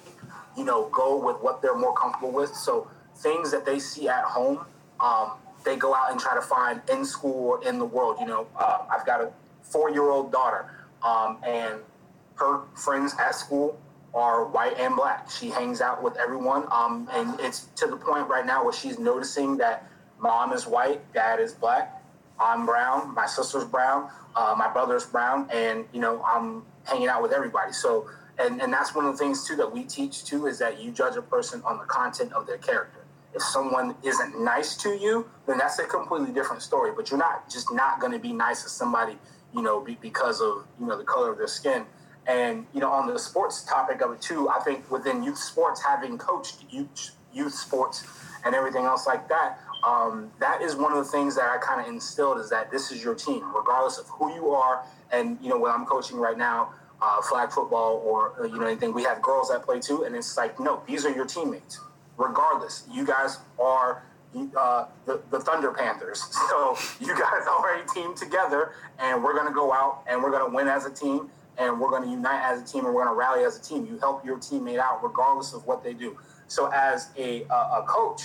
[0.56, 2.54] you know go with what they're more comfortable with.
[2.54, 4.64] So things that they see at home
[5.00, 5.32] um,
[5.64, 8.46] they go out and try to find in school or in the world you know
[8.58, 9.32] uh, i've got a
[9.74, 10.70] four year old daughter,
[11.02, 11.80] um, and
[12.36, 13.76] her friends at school
[14.14, 15.28] are white and black.
[15.28, 19.00] She hangs out with everyone, um, and it's to the point right now where she's
[19.00, 22.00] noticing that mom is white, dad is black,
[22.38, 27.20] I'm brown, my sister's brown, uh, my brother's brown, and you know I'm hanging out
[27.20, 27.72] with everybody.
[27.72, 28.08] So,
[28.38, 30.92] and and that's one of the things too that we teach too is that you
[30.92, 33.00] judge a person on the content of their character.
[33.34, 36.92] If someone isn't nice to you, then that's a completely different story.
[36.94, 39.18] But you're not just not going to be nice to somebody
[39.54, 41.84] you know, be, because of you know the color of their skin.
[42.26, 45.82] And you know, on the sports topic of it too, I think within youth sports,
[45.82, 48.06] having coached youth youth sports
[48.44, 51.80] and everything else like that, um, that is one of the things that I kind
[51.80, 54.84] of instilled is that this is your team, regardless of who you are.
[55.12, 58.66] And you know, when I'm coaching right now, uh, flag football or uh, you know
[58.66, 61.80] anything, we have girls that play too, and it's like, no, these are your teammates.
[62.16, 64.04] Regardless, you guys are
[64.56, 66.22] uh, the, the Thunder Panthers.
[66.48, 70.30] So you guys are a team together, and we're going to go out and we're
[70.30, 72.94] going to win as a team, and we're going to unite as a team, and
[72.94, 73.86] we're going to rally as a team.
[73.86, 76.16] You help your teammate out regardless of what they do.
[76.46, 78.22] So as a, a, a coach,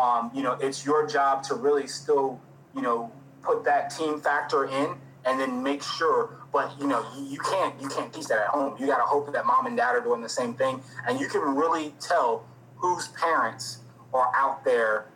[0.00, 2.40] um, you know, it's your job to really still,
[2.74, 3.10] you know,
[3.42, 7.74] put that team factor in and then make sure but you know you, you, can't
[7.80, 10.00] you can't teach that at home you got to hope that mom and dad are
[10.00, 13.78] doing the same thing and you can really tell whose parents
[14.14, 15.06] are out there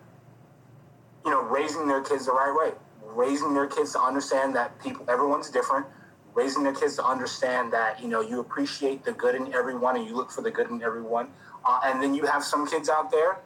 [1.25, 5.05] you know, raising their kids the right way, raising their kids to understand that people,
[5.09, 5.87] everyone's different,
[6.35, 10.07] raising their kids to understand that you know you appreciate the good in everyone and
[10.07, 11.29] you look for the good in everyone.
[11.65, 13.39] Uh, and then you have some kids out there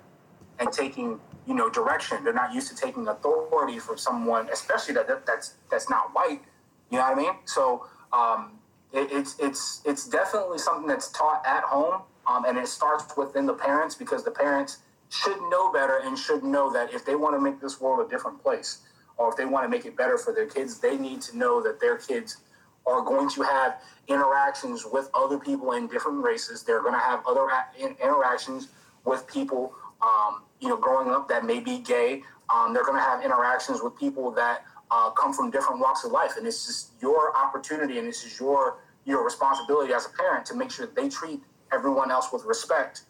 [0.58, 2.22] and taking you know direction.
[2.22, 6.42] They're not used to taking authority from someone, especially that, that that's that's not white.
[6.90, 7.34] You know what I mean?
[7.44, 8.58] So um,
[8.92, 13.46] it, it's it's it's definitely something that's taught at home, um, and it starts within
[13.46, 14.78] the parents because the parents
[15.22, 18.08] should know better and should know that if they want to make this world a
[18.08, 18.78] different place,
[19.16, 21.62] or if they want to make it better for their kids, they need to know
[21.62, 22.38] that their kids
[22.86, 26.62] are going to have interactions with other people in different races.
[26.62, 27.46] They're going to have other
[27.78, 28.68] interactions
[29.04, 29.72] with people,
[30.02, 32.22] um, you know, growing up that may be gay.
[32.54, 36.12] Um, they're going to have interactions with people that uh, come from different walks of
[36.12, 40.46] life, and this is your opportunity, and this is your your responsibility as a parent
[40.46, 43.02] to make sure that they treat everyone else with respect,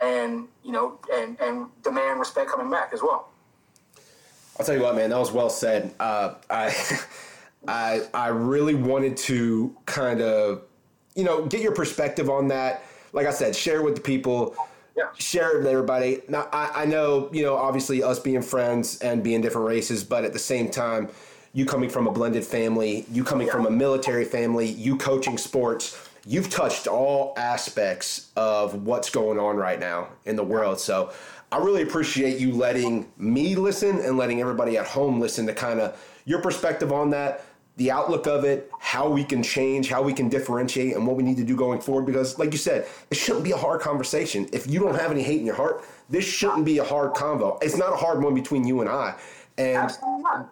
[0.00, 3.30] and you know, and and demand respect coming back as well.
[4.58, 5.94] I'll tell you what, man, that was well said.
[5.98, 6.74] Uh, I.
[7.66, 10.62] I I really wanted to kind of,
[11.16, 12.84] you know, get your perspective on that.
[13.12, 14.54] Like I said, share with the people,
[14.96, 15.04] yeah.
[15.18, 16.22] share with everybody.
[16.28, 20.24] Now I, I know, you know, obviously us being friends and being different races, but
[20.24, 21.08] at the same time,
[21.52, 23.54] you coming from a blended family, you coming yeah.
[23.54, 29.56] from a military family, you coaching sports, you've touched all aspects of what's going on
[29.56, 30.80] right now in the world.
[30.80, 31.12] So
[31.50, 35.80] I really appreciate you letting me listen and letting everybody at home listen to kind
[35.80, 37.44] of your perspective on that
[37.78, 41.22] the outlook of it, how we can change, how we can differentiate, and what we
[41.22, 42.06] need to do going forward.
[42.06, 44.48] Because, like you said, it shouldn't be a hard conversation.
[44.52, 47.56] If you don't have any hate in your heart, this shouldn't be a hard convo.
[47.62, 49.14] It's not a hard one between you and I.
[49.58, 49.92] And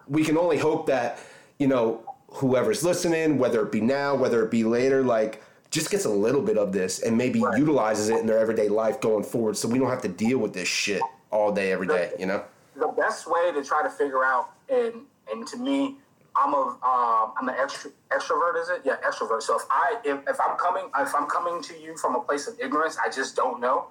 [0.07, 1.19] we can only hope that,
[1.59, 5.43] you know, whoever's listening, whether it be now, whether it be later, like,
[5.77, 7.59] just gets a little bit of this and maybe right.
[7.59, 10.55] utilizes it in their everyday life going forward so we don't have to deal with
[10.55, 12.43] this shit all day, every day, you know?
[12.77, 15.97] The best way to try to figure out, and, and to me,
[16.35, 18.61] I'm a uh, I'm an extro, extrovert.
[18.61, 18.83] Is it?
[18.85, 19.41] Yeah, extrovert.
[19.41, 22.47] So if I if, if I'm coming if I'm coming to you from a place
[22.47, 23.87] of ignorance, I just don't know.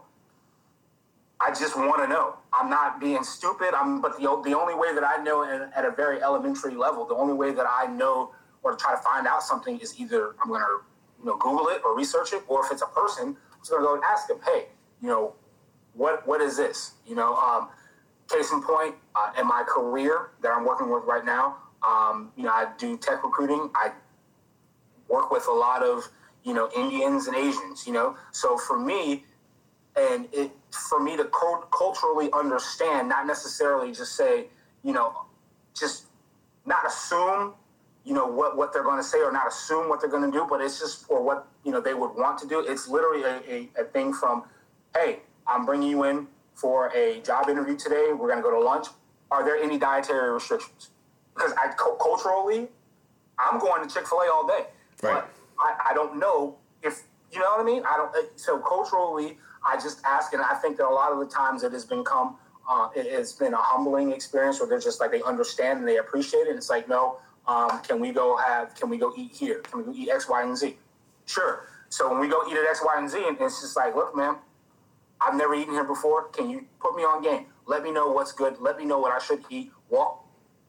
[1.41, 2.35] I just want to know.
[2.53, 3.73] I'm not being stupid.
[3.73, 7.03] I'm but the the only way that I know in, at a very elementary level,
[7.07, 10.35] the only way that I know or to try to find out something is either
[10.43, 10.65] I'm gonna
[11.25, 13.83] you know Google it or research it, or if it's a person, I'm just gonna
[13.83, 14.67] go and ask them, hey,
[15.01, 15.33] you know,
[15.93, 16.91] what what is this?
[17.07, 17.69] You know, um,
[18.29, 21.57] case in point, uh, in my career that I'm working with right now.
[21.87, 23.71] Um, you know, I do tech recruiting.
[23.75, 23.91] I
[25.07, 26.07] work with a lot of
[26.43, 27.87] you know Indians and Asians.
[27.87, 29.23] You know, so for me,
[29.95, 31.27] and it for me to
[31.75, 34.45] culturally understand, not necessarily just say,
[34.83, 35.25] you know,
[35.73, 36.05] just
[36.67, 37.53] not assume,
[38.05, 40.37] you know, what what they're going to say or not assume what they're going to
[40.37, 42.59] do, but it's just for what you know they would want to do.
[42.59, 44.43] It's literally a, a, a thing from,
[44.95, 48.11] hey, I'm bringing you in for a job interview today.
[48.11, 48.87] We're going to go to lunch.
[49.31, 50.89] Are there any dietary restrictions?
[51.35, 52.67] because I culturally,
[53.37, 54.65] I'm going to Chick Fil A all day.
[55.03, 55.23] Right.
[55.23, 57.83] But I, I don't know if you know what I mean.
[57.85, 58.39] I don't.
[58.39, 61.73] So culturally, I just ask, and I think that a lot of the times it
[61.73, 62.37] has become
[62.69, 65.97] uh, it has been a humbling experience where they're just like they understand and they
[65.97, 66.49] appreciate it.
[66.49, 68.75] And it's like, no, um, can we go have?
[68.75, 69.59] Can we go eat here?
[69.59, 70.77] Can we go eat X, Y, and Z?
[71.25, 71.67] Sure.
[71.89, 74.15] So when we go eat at X, Y, and Z, and it's just like, look,
[74.15, 74.37] man,
[75.21, 76.29] I've never eaten here before.
[76.29, 77.45] Can you put me on game?
[77.67, 78.59] Let me know what's good.
[78.59, 79.71] Let me know what I should eat.
[79.89, 80.25] Walk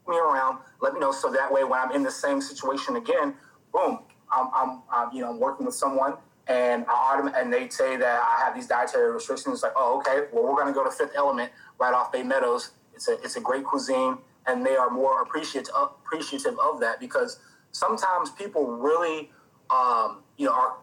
[0.09, 3.35] me around, let me know so that way when I'm in the same situation again,
[3.73, 4.01] boom,
[4.33, 6.15] I'm, I'm, I'm you know I'm working with someone
[6.49, 9.55] and I and they say that I have these dietary restrictions.
[9.55, 12.71] It's like, oh, okay, well, we're to go to Fifth Element right off Bay Meadows.
[12.95, 17.41] It's a it's a great cuisine, and they are more appreciative appreciative of that because
[17.73, 19.31] sometimes people really,
[19.71, 20.77] um, you know, are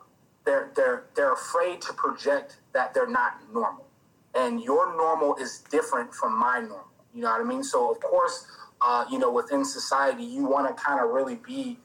[0.46, 3.88] they're they're they're afraid to project that they're not normal,
[4.36, 6.88] and your normal is different from my normal.
[7.14, 7.64] You know what I mean?
[7.64, 8.46] So of course
[8.84, 11.80] uh, you know, within society, you want to kind of really be,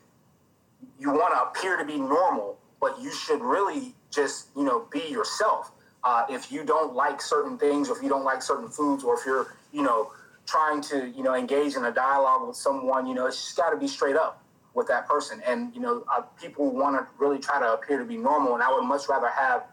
[0.98, 5.02] you want to appear to be normal, but you should really just, you know, be
[5.08, 5.70] yourself.
[6.02, 9.16] Uh, if you don't like certain things, or if you don't like certain foods, or
[9.18, 10.10] if you're, you know,
[10.48, 13.70] trying to, you know, engage in a dialogue with someone, you know, it's just got
[13.70, 14.42] to be straight up
[14.74, 15.42] with that person.
[15.46, 18.54] And, you know, uh, people want to really try to appear to be normal.
[18.54, 19.64] And I would much rather have,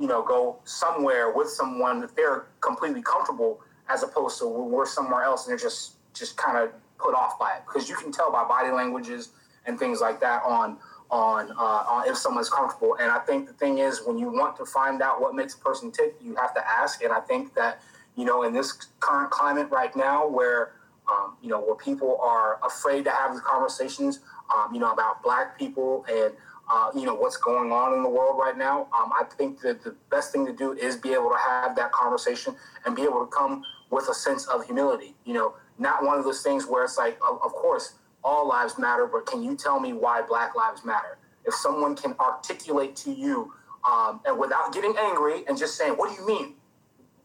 [0.00, 5.22] you know, go somewhere with someone that they're completely comfortable as opposed to we're somewhere
[5.22, 8.30] else and they're just just kind of put off by it because you can tell
[8.30, 9.30] by body languages
[9.66, 10.78] and things like that on
[11.10, 12.96] on, uh, on if someone's comfortable.
[12.98, 15.58] And I think the thing is, when you want to find out what makes a
[15.58, 17.04] person tick, you have to ask.
[17.04, 17.82] And I think that
[18.16, 20.72] you know, in this current climate right now, where
[21.10, 24.20] um, you know, where people are afraid to have these conversations,
[24.54, 26.32] um, you know, about Black people and
[26.70, 28.82] uh, you know what's going on in the world right now.
[28.96, 31.92] Um, I think that the best thing to do is be able to have that
[31.92, 32.54] conversation
[32.86, 35.14] and be able to come with a sense of humility.
[35.24, 37.94] You know, not one of those things where it's like, of, of course,
[38.24, 41.18] all lives matter, but can you tell me why Black lives matter?
[41.44, 43.52] if someone can articulate to you
[43.90, 46.54] um, and without getting angry and just saying, "What do you mean?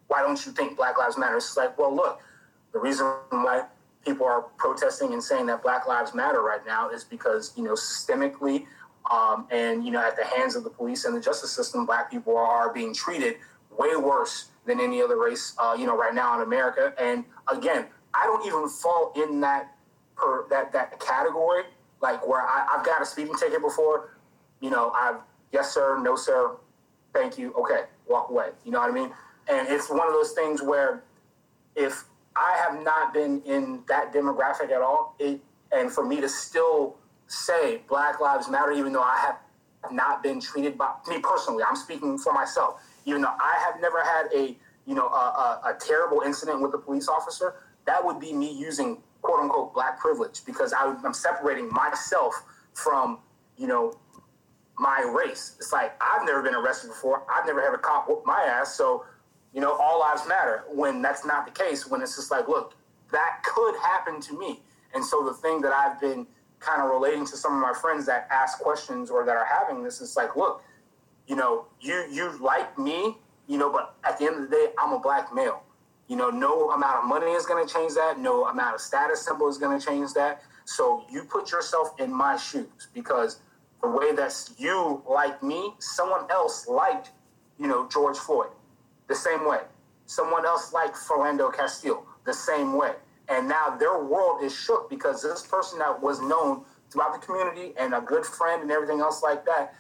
[0.08, 2.22] Why don't you think Black Lives Matter?" It's like, well, look,
[2.74, 3.66] the reason why
[4.06, 7.74] people are protesting and saying that Black Lives Matter right now is because you know
[7.74, 8.66] systemically
[9.12, 12.12] um, and you know at the hands of the police and the justice system, Black
[12.12, 13.38] people are being treated
[13.78, 16.94] way worse than any other race, uh, you know, right now in America.
[17.00, 19.74] And again, I don't even fall in that
[20.16, 21.64] per that that category,
[22.02, 24.18] like where I, I've got a speeding ticket before,
[24.60, 25.18] you know, I've
[25.52, 26.52] yes sir, no sir,
[27.14, 28.50] thank you, okay, walk away.
[28.66, 29.12] You know what I mean?
[29.50, 31.04] And it's one of those things where
[31.76, 32.06] if
[32.36, 35.40] I have not been in that demographic at all, it
[35.72, 36.96] and for me to still
[37.28, 41.76] say Black Lives Matter, even though I have not been treated by me personally, I'm
[41.76, 42.82] speaking for myself.
[43.06, 44.56] Even though I have never had a
[44.86, 47.56] you know a, a, a terrible incident with a police officer,
[47.86, 52.34] that would be me using quote unquote black privilege because I, I'm separating myself
[52.74, 53.20] from
[53.58, 53.94] you know
[54.78, 55.56] my race.
[55.58, 57.24] It's like I've never been arrested before.
[57.34, 58.76] I've never had a cop whoop my ass.
[58.76, 59.06] So,
[59.58, 60.66] you know, all lives matter.
[60.72, 62.76] When that's not the case, when it's just like, look,
[63.12, 64.60] that could happen to me.
[64.94, 66.28] And so the thing that I've been
[66.60, 69.84] kind of relating to some of my friends that ask questions or that are having
[69.84, 70.62] this is like, look,
[71.26, 73.18] you know, you you like me,
[73.48, 75.64] you know, but at the end of the day, I'm a black male.
[76.08, 78.20] You know, no amount of money is going to change that.
[78.20, 80.44] No amount of status symbol is going to change that.
[80.66, 83.40] So you put yourself in my shoes because
[83.82, 87.10] the way that you like me, someone else liked,
[87.60, 88.50] you know, George Floyd
[89.08, 89.60] the same way.
[90.06, 92.94] Someone else like Philando Castillo, the same way.
[93.30, 97.74] And now their world is shook because this person that was known throughout the community
[97.78, 99.76] and a good friend and everything else like that,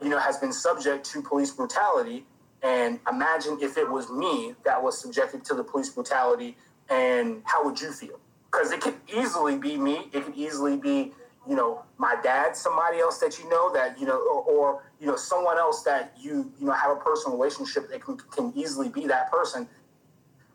[0.00, 2.24] you know, has been subject to police brutality.
[2.62, 6.56] And imagine if it was me that was subjected to the police brutality,
[6.88, 8.20] and how would you feel?
[8.50, 10.08] Because it could easily be me.
[10.12, 11.12] It could easily be
[11.48, 15.08] you know, my dad, somebody else that you know that, you know, or, or, you
[15.08, 18.88] know, someone else that you, you know, have a personal relationship that can, can easily
[18.88, 19.68] be that person.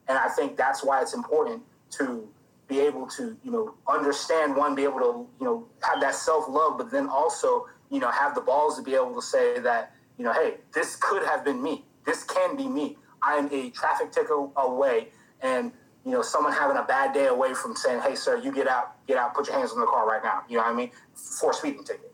[0.08, 1.62] And I think that's why it's important
[1.98, 2.30] to
[2.70, 6.48] be able to, you know, understand one, be able to, you know, have that self
[6.48, 9.92] love, but then also, you know, have the balls to be able to say that,
[10.18, 11.84] you know, hey, this could have been me.
[12.06, 12.98] This can be me.
[13.22, 15.10] I am a traffic ticket away.
[15.42, 15.74] And
[16.06, 19.06] you know, someone having a bad day away from saying, "Hey, sir, you get out,
[19.08, 20.92] get out, put your hands on the car right now." You know what I mean?
[21.14, 22.14] For a speeding ticket.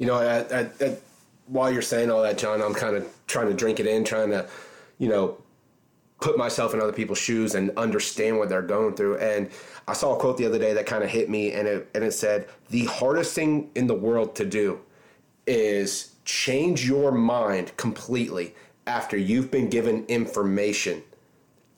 [0.00, 1.00] You know, at, at, at,
[1.46, 4.30] while you're saying all that, John, I'm kind of trying to drink it in, trying
[4.30, 4.48] to,
[4.98, 5.36] you know,
[6.20, 9.18] put myself in other people's shoes and understand what they're going through.
[9.18, 9.50] And
[9.86, 12.02] I saw a quote the other day that kind of hit me, and it and
[12.02, 14.80] it said, "The hardest thing in the world to do
[15.46, 18.54] is change your mind completely
[18.86, 21.02] after you've been given information."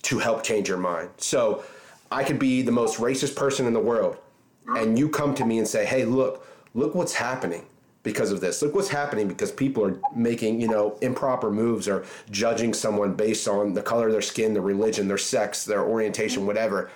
[0.02, 1.08] to help change your mind.
[1.16, 1.62] So
[2.10, 4.18] I could be the most racist person in the world,
[4.66, 7.66] and you come to me and say, "Hey, look, look what's happening."
[8.02, 8.62] Because of this.
[8.62, 13.46] Look what's happening because people are making, you know, improper moves or judging someone based
[13.46, 16.90] on the color of their skin, their religion, their sex, their orientation, whatever.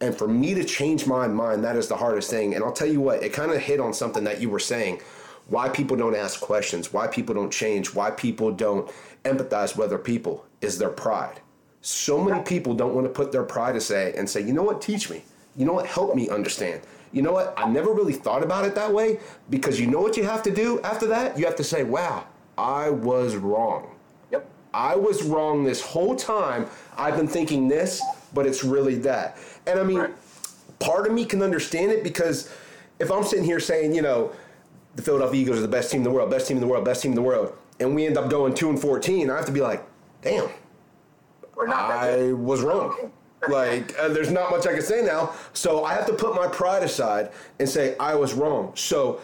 [0.00, 2.54] And for me to change my mind, that is the hardest thing.
[2.54, 5.00] And I'll tell you what, it kind of hit on something that you were saying.
[5.48, 8.90] Why people don't ask questions, why people don't change, why people don't
[9.24, 11.40] empathize with other people is their pride.
[11.80, 14.80] So many people don't want to put their pride aside and say, you know what,
[14.80, 15.24] teach me.
[15.56, 16.82] You know what, help me understand.
[17.12, 19.20] You know what, I never really thought about it that way
[19.50, 21.38] because you know what you have to do after that?
[21.38, 23.94] You have to say, wow, I was wrong.
[24.30, 24.48] Yep.
[24.72, 26.66] I was wrong this whole time.
[26.96, 29.36] I've been thinking this, but it's really that.
[29.66, 30.14] And I mean, right.
[30.78, 32.50] part of me can understand it because
[32.98, 34.32] if I'm sitting here saying, you know,
[34.96, 36.84] the Philadelphia Eagles are the best team in the world, best team in the world,
[36.84, 39.46] best team in the world, and we end up going 2 and 14, I have
[39.46, 39.84] to be like,
[40.22, 40.48] damn,
[41.58, 43.12] I was wrong.
[43.48, 45.34] Like, uh, there's not much I can say now.
[45.52, 48.72] So I have to put my pride aside and say I was wrong.
[48.74, 49.20] So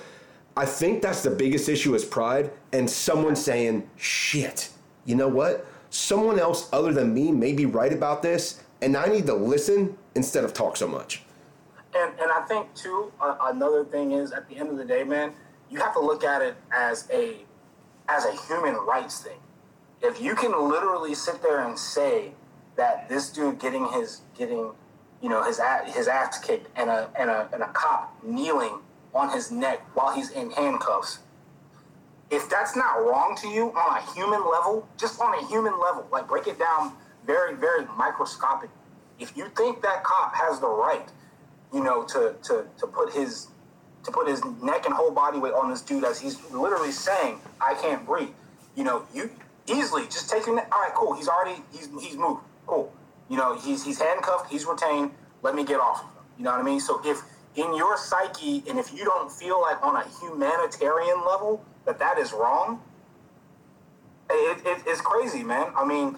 [0.57, 4.71] I think that's the biggest issue is pride and someone saying, shit,
[5.05, 5.67] you know what?
[5.91, 9.97] Someone else other than me may be right about this, and I need to listen
[10.15, 11.23] instead of talk so much.
[11.97, 15.05] And, and I think, too, uh, another thing is at the end of the day,
[15.05, 15.33] man,
[15.71, 17.37] you have to look at it as a
[18.11, 19.39] as a human rights thing
[20.03, 22.33] if you can literally sit there and say
[22.79, 24.71] that this dude getting his getting
[25.21, 28.79] you know his his ass kicked and a and a and a cop kneeling
[29.15, 31.19] on his neck while he's in handcuffs
[32.31, 36.07] if that's not wrong to you on a human level just on a human level
[36.13, 36.93] like break it down
[37.27, 38.71] very very microscopic
[39.19, 41.11] if you think that cop has the right
[41.75, 43.49] you know to to to put his
[44.05, 47.41] to put his neck and whole body weight on this dude as he's literally saying
[47.61, 48.31] i can't breathe
[48.77, 49.29] you know you
[49.71, 50.65] easily just taking it.
[50.73, 51.15] All right, cool.
[51.15, 52.43] He's already he's he's moved.
[52.69, 52.93] Cool.
[53.29, 54.51] You know, he's he's handcuffed.
[54.53, 55.11] He's retained.
[55.43, 56.23] Let me get off of him.
[56.39, 56.81] You know what I mean?
[56.81, 57.23] So if
[57.57, 62.19] in your psyche, and if you don't feel like on a humanitarian level that that
[62.19, 62.81] is wrong,
[64.31, 65.73] it, it, it's crazy, man.
[65.77, 66.17] I mean,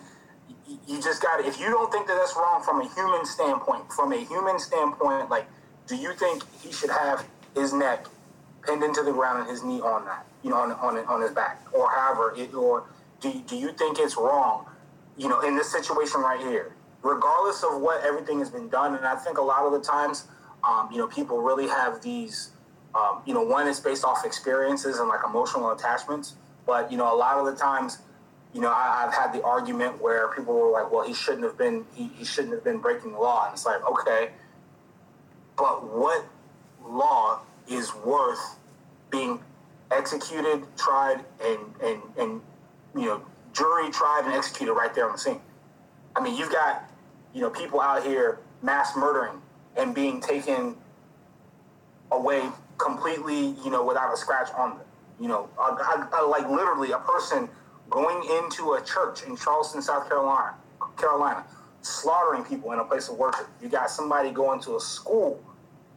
[0.87, 3.91] you just got to, if you don't think that that's wrong from a human standpoint,
[3.93, 5.47] from a human standpoint, like,
[5.87, 8.07] do you think he should have his neck
[8.67, 11.31] pinned into the ground and his knee on that, you know, on, on, on his
[11.31, 12.85] back, or however, it, or
[13.21, 14.67] do, do you think it's wrong,
[15.17, 18.95] you know, in this situation right here, regardless of what everything has been done?
[18.95, 20.25] And I think a lot of the times,
[20.67, 22.51] um, you know, people really have these,
[22.95, 26.37] um, you know, one is based off experiences and like emotional attachments.
[26.67, 27.99] But, you know, a lot of the times,
[28.53, 31.57] you know, I, have had the argument where people were like, well, he shouldn't have
[31.57, 33.47] been, he, he shouldn't have been breaking the law.
[33.47, 34.31] And it's like, okay,
[35.57, 36.25] but what
[36.85, 38.57] law is worth
[39.11, 39.41] being
[39.91, 42.41] executed, tried, and, and, and,
[42.95, 45.41] you know, jury tried and executed right there on the scene?
[46.17, 46.91] I mean, you've got,
[47.33, 49.41] you know, people out here mass murdering
[49.77, 50.77] and being taken
[52.11, 52.43] away
[52.79, 54.87] completely, you know, without a scratch on them.
[55.21, 57.49] You know, I, I, I, like literally a person
[57.91, 60.55] going into a church in Charleston, South Carolina,
[60.97, 61.45] Carolina,
[61.83, 63.47] slaughtering people in a place of worship.
[63.63, 65.43] You got somebody going to a school,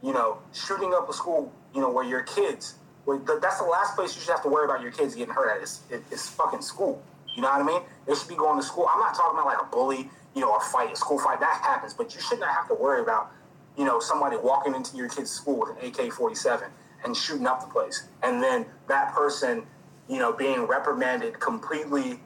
[0.02, 2.74] you know, shooting up a school, you know, where your kids.
[3.04, 5.56] Where that's the last place you should have to worry about your kids getting hurt
[5.56, 5.62] at.
[5.62, 7.02] It's, it's fucking school.
[7.34, 7.82] You know what I mean?
[8.06, 8.88] They should be going to school.
[8.88, 11.40] I'm not talking about like a bully, you know, a fight, a school fight.
[11.40, 13.32] That happens, but you should not have to worry about
[13.76, 16.68] you know, somebody walking into your kid's school with an AK 47
[17.04, 18.08] and shooting up the place.
[18.22, 19.64] And then that person,
[20.08, 22.20] you know, being reprimanded completely,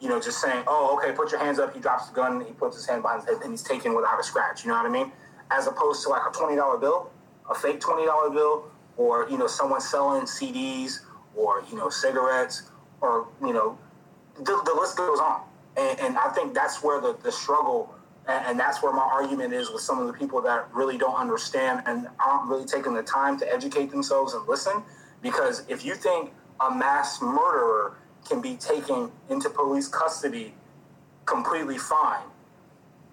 [0.00, 1.74] you know, just saying, oh, okay, put your hands up.
[1.74, 4.18] He drops the gun, he puts his hand behind his head, and he's taken without
[4.20, 4.64] a scratch.
[4.64, 5.12] You know what I mean?
[5.50, 7.10] As opposed to like a $20 bill,
[7.50, 11.00] a fake $20 bill, or, you know, someone selling CDs
[11.34, 13.76] or, you know, cigarettes or, you know,
[14.36, 15.42] the, the list goes on.
[15.76, 17.94] And, and I think that's where the, the struggle
[18.26, 21.16] and, and, that's where my argument is with some of the people that really don't
[21.16, 24.82] understand and aren't really taking the time to educate themselves and listen.
[25.20, 30.54] Because if you think a mass murderer can be taken into police custody
[31.26, 32.24] completely fine,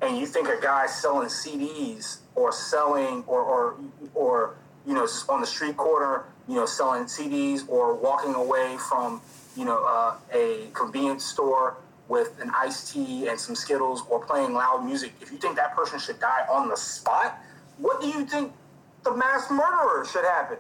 [0.02, 3.76] and you think a guy selling CDs or selling or or
[4.16, 4.56] or
[4.86, 9.22] you know on the street corner, you know selling CDs or walking away from
[9.56, 11.78] you know uh, a convenience store
[12.12, 15.74] with an iced tea and some Skittles or playing loud music, if you think that
[15.74, 17.40] person should die on the spot,
[17.78, 18.52] what do you think
[19.04, 20.58] the mass murderer should happen?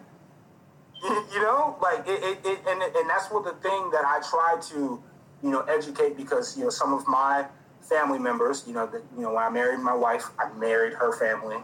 [1.03, 4.57] You, know, like it, it, it, and, and that's what the thing that I try
[4.69, 5.03] to,
[5.43, 7.45] you know, educate because you know some of my
[7.81, 11.11] family members, you know, that you know when I married my wife, I married her
[11.17, 11.57] family.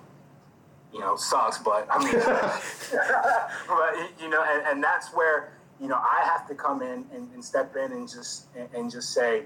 [0.91, 2.13] You know, sucks, but I mean,
[3.67, 5.51] but you know, and, and that's where
[5.81, 8.91] you know I have to come in and, and step in and just and, and
[8.91, 9.45] just say,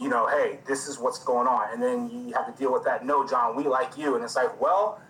[0.00, 1.72] you know, hey, this is what's going on.
[1.72, 3.04] And then you have to deal with that.
[3.04, 4.14] No, John, we like you.
[4.14, 5.00] And it's like, well,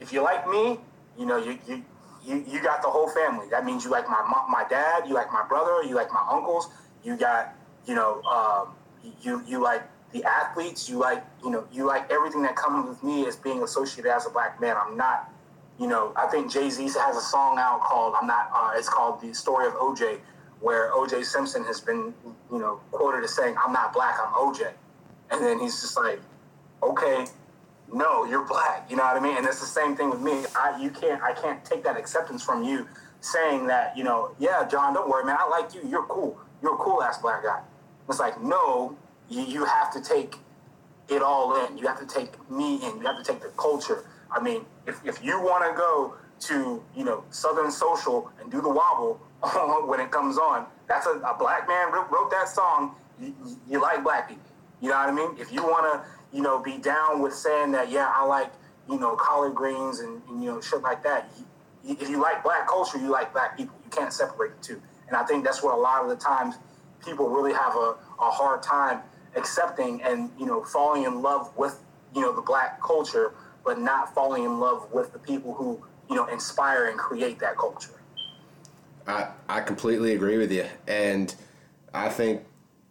[0.00, 0.78] if you like me,
[1.18, 1.84] you know, you, you,
[2.24, 3.46] you, you got the whole family.
[3.50, 6.26] That means you like my mom, my dad, you like my brother, you like my
[6.30, 6.70] uncles,
[7.02, 7.54] you got,
[7.86, 8.68] you know, um,
[9.20, 13.02] you, you like the athletes, you like, you know, you like everything that comes with
[13.02, 14.76] me as being associated as a black man.
[14.80, 15.30] I'm not,
[15.78, 18.88] you know, I think Jay Z has a song out called, I'm not, uh, it's
[18.88, 20.20] called The Story of OJ
[20.64, 22.14] where OJ Simpson has been,
[22.50, 24.72] you know, quoted as saying, "I'm not black, I'm OJ,"
[25.30, 26.20] and then he's just like,
[26.82, 27.26] "Okay,
[27.92, 29.36] no, you're black." You know what I mean?
[29.36, 30.46] And it's the same thing with me.
[30.56, 32.88] I you can't I can't take that acceptance from you
[33.20, 35.82] saying that you know, yeah, John, don't worry, man, I like you.
[35.86, 36.38] You're cool.
[36.62, 37.60] You're a cool ass black guy.
[38.08, 38.96] It's like no,
[39.28, 40.36] you, you have to take
[41.10, 41.76] it all in.
[41.76, 43.00] You have to take me in.
[43.00, 44.06] You have to take the culture.
[44.30, 48.60] I mean, if, if you want to go to you know Southern Social and do
[48.60, 49.20] the wobble
[49.86, 50.66] when it comes on.
[50.88, 52.94] That's a, a black man wrote, wrote that song.
[53.20, 53.34] You,
[53.68, 54.42] you, like black people.
[54.80, 55.36] You know what I mean?
[55.38, 58.50] If you want to, you know, be down with saying that, yeah, I like,
[58.88, 61.30] you know, collard greens and, and you know, shit like that.
[61.84, 63.76] If you like black culture, you like black people.
[63.84, 64.82] You can't separate the two.
[65.08, 66.56] And I think that's what a lot of the times
[67.04, 69.00] people really have a, a hard time
[69.36, 71.78] accepting and, you know, falling in love with,
[72.14, 76.16] you know, the black culture, but not falling in love with the people who, you
[76.16, 78.00] know, inspire and create that culture.
[79.06, 80.66] I, I completely agree with you.
[80.86, 81.34] And
[81.92, 82.42] I think,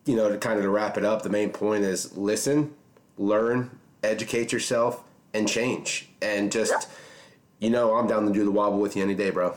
[0.06, 2.74] you know, to kind of to wrap it up, the main point is listen,
[3.18, 3.72] learn,
[4.04, 5.04] educate yourself,
[5.34, 6.10] and change.
[6.22, 6.80] And just, yeah.
[7.60, 9.56] you know, I'm down to do the wobble with you any day, bro.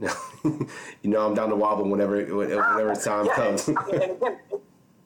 [0.44, 0.68] you
[1.02, 3.68] know, I'm down to wobble whenever whenever time yeah, comes.
[3.68, 4.38] I mean, again,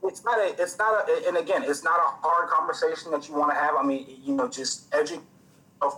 [0.03, 3.35] it's not a, it's not a, and again, it's not a hard conversation that you
[3.35, 3.77] want to have.
[3.77, 5.23] I mean, you know, just educate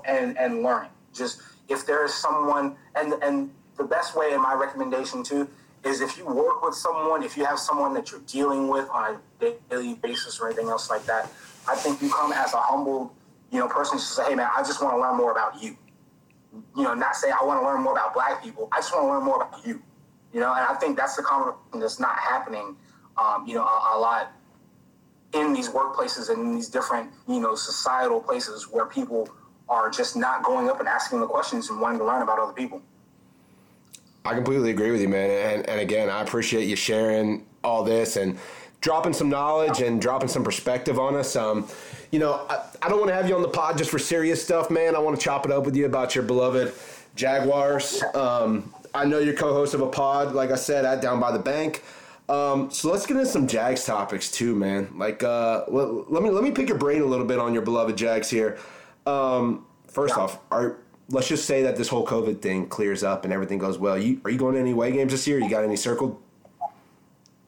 [0.06, 0.90] and and learning.
[1.12, 5.48] Just if there is someone, and and the best way, in my recommendation too,
[5.84, 9.16] is if you work with someone, if you have someone that you're dealing with on
[9.40, 11.30] a daily basis or anything else like that,
[11.68, 13.14] I think you come as a humble,
[13.50, 15.76] you know, person to say, hey man, I just want to learn more about you.
[16.76, 18.68] you know, not say I want to learn more about black people.
[18.72, 19.82] I just want to learn more about you.
[20.32, 22.76] You know, and I think that's the conversation that's not happening,
[23.16, 24.32] um, you know, a, a lot
[25.32, 29.28] in these workplaces and in these different, you know, societal places where people
[29.70, 32.52] are just not going up and asking the questions and wanting to learn about other
[32.52, 32.82] people.
[34.24, 35.30] I completely agree with you, man.
[35.30, 38.38] And, and again, I appreciate you sharing all this and
[38.80, 41.36] dropping some knowledge and dropping some perspective on us.
[41.36, 41.66] Um,
[42.10, 44.42] you know, I, I don't want to have you on the pod just for serious
[44.44, 44.96] stuff, man.
[44.96, 46.74] I want to chop it up with you about your beloved
[47.14, 48.02] Jaguars.
[48.14, 51.38] Um, I know you're co-host of a pod, like I said, at Down by the
[51.38, 51.82] Bank.
[52.28, 54.88] Um, so let's get into some Jags topics too, man.
[54.96, 57.62] Like, uh, let, let, me let me pick your brain a little bit on your
[57.62, 58.58] beloved Jags here.
[59.10, 60.22] Um, first yeah.
[60.22, 60.76] off, are
[61.10, 63.98] let's just say that this whole COVID thing clears up and everything goes well.
[63.98, 65.38] You are you going to any away games this year?
[65.38, 66.20] You got any circled?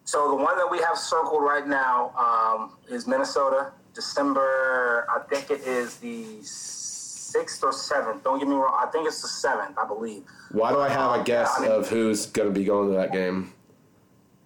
[0.05, 5.07] So the one that we have circled right now um, is Minnesota, December.
[5.09, 8.25] I think it is the sixth or seventh.
[8.25, 8.77] Don't get me wrong.
[8.79, 10.25] I think it's the seventh, I believe.
[10.51, 12.65] Why do I have a um, guess yeah, I mean, of who's going to be
[12.65, 13.53] going to that game?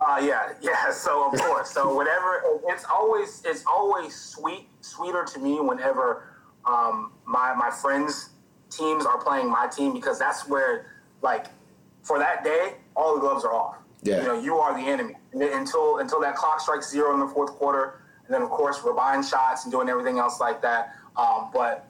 [0.01, 0.91] Uh, yeah, yeah.
[0.93, 2.43] So of course, so whatever.
[2.69, 6.36] It's always it's always sweet, sweeter to me whenever
[6.67, 8.31] um, my my friends'
[8.71, 10.87] teams are playing my team because that's where
[11.23, 11.47] like
[12.03, 13.77] for that day all the gloves are off.
[14.03, 14.19] Yeah.
[14.19, 17.53] You know, you are the enemy until until that clock strikes zero in the fourth
[17.53, 20.95] quarter, and then of course we're buying shots and doing everything else like that.
[21.17, 21.89] Um, but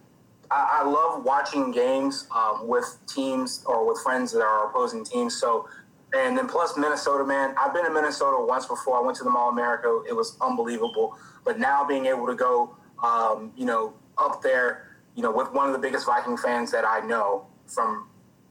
[0.50, 5.34] I, I, love watching games um, with teams or with friends that are opposing teams.
[5.34, 5.68] So
[6.14, 7.54] and then plus Minnesota, man.
[7.60, 8.96] I've been to Minnesota once before.
[8.96, 10.02] I went to the Mall of America.
[10.08, 11.16] It was unbelievable.
[11.44, 15.66] But now being able to go, um, you know, up there, you know, with one
[15.66, 18.08] of the biggest Viking fans that I know from,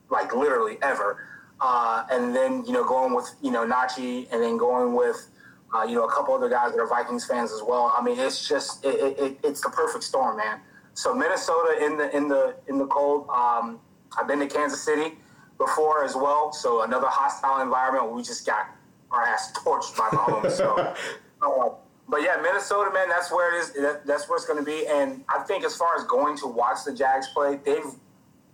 [0.09, 1.27] like literally ever,
[1.61, 5.29] uh, and then you know going with you know Nachi, and then going with.
[5.73, 7.91] Uh, you know, a couple other guys that are Vikings fans as well.
[7.97, 10.61] I mean, it's just it, it, it's the perfect storm, man.
[10.93, 13.27] So Minnesota in the in the in the cold.
[13.29, 13.81] Um,
[14.17, 15.17] I've been to Kansas City
[15.57, 16.51] before as well.
[16.53, 18.13] So another hostile environment.
[18.13, 18.69] We just got
[19.11, 20.51] our ass torched by Mahomes.
[20.57, 20.95] so,
[21.41, 21.75] uh,
[22.07, 23.73] but yeah, Minnesota, man, that's where it is.
[23.73, 24.85] That, that's where it's going to be.
[24.87, 27.83] And I think as far as going to watch the Jags play, they've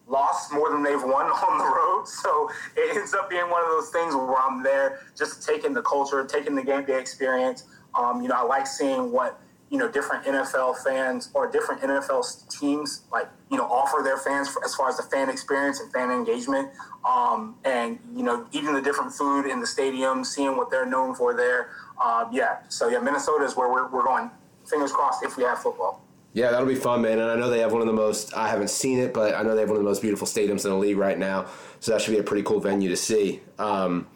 [0.08, 2.08] lost more than they've won on the road.
[2.08, 5.82] So it ends up being one of those things where I'm there just taking the
[5.82, 7.66] culture, taking the game day experience.
[7.94, 9.40] Um, you know, I like seeing what
[9.72, 14.50] you know different NFL fans or different NFL teams like you know offer their fans
[14.50, 16.70] for, as far as the fan experience and fan engagement,
[17.10, 21.16] um, and you know eating the different food in the stadium, seeing what they're known
[21.16, 21.70] for there.
[22.00, 24.30] Uh, yeah, so yeah, Minnesota is where we're, we're going.
[24.70, 26.04] Fingers crossed if we have football.
[26.34, 27.20] Yeah, that'll be fun, man.
[27.20, 28.34] And I know they have one of the most.
[28.34, 30.64] I haven't seen it, but I know they have one of the most beautiful stadiums
[30.66, 31.48] in the league right now.
[31.80, 33.42] So that should be a pretty cool venue to see.
[33.60, 34.08] Um,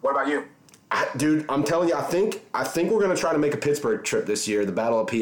[0.00, 0.46] what about you?
[0.90, 3.58] I, dude, I'm telling you, I think I think we're gonna try to make a
[3.58, 4.64] Pittsburgh trip this year.
[4.64, 5.14] The Battle of PA,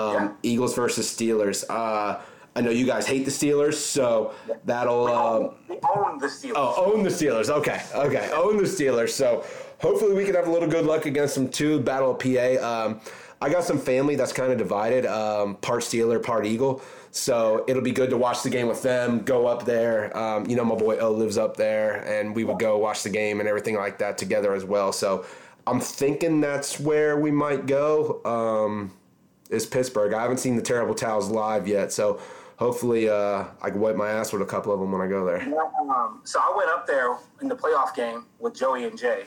[0.00, 0.32] um, yeah.
[0.42, 1.64] Eagles versus Steelers.
[1.68, 2.20] Uh,
[2.56, 4.34] I know you guys hate the Steelers, so
[4.64, 6.52] that'll we own, um, we own the Steelers.
[6.56, 7.50] Oh, own the Steelers.
[7.50, 9.10] Okay, okay, own the Steelers.
[9.10, 9.44] So
[9.78, 11.80] hopefully we can have a little good luck against them too.
[11.80, 12.86] Battle of PA.
[12.86, 13.00] Um,
[13.40, 16.82] I got some family that's kind of divided, um, part Steeler, part Eagle.
[17.10, 19.20] So it'll be good to watch the game with them.
[19.20, 20.16] Go up there.
[20.16, 23.10] Um, you know, my boy O lives up there, and we would go watch the
[23.10, 24.92] game and everything like that together as well.
[24.92, 25.24] So
[25.66, 28.22] I'm thinking that's where we might go.
[28.24, 28.92] Um,
[29.50, 30.12] is Pittsburgh?
[30.12, 32.20] I haven't seen the Terrible Towels live yet, so
[32.56, 35.24] hopefully uh, I can wipe my ass with a couple of them when I go
[35.24, 35.42] there.
[35.88, 39.24] Um, so I went up there in the playoff game with Joey and Jay.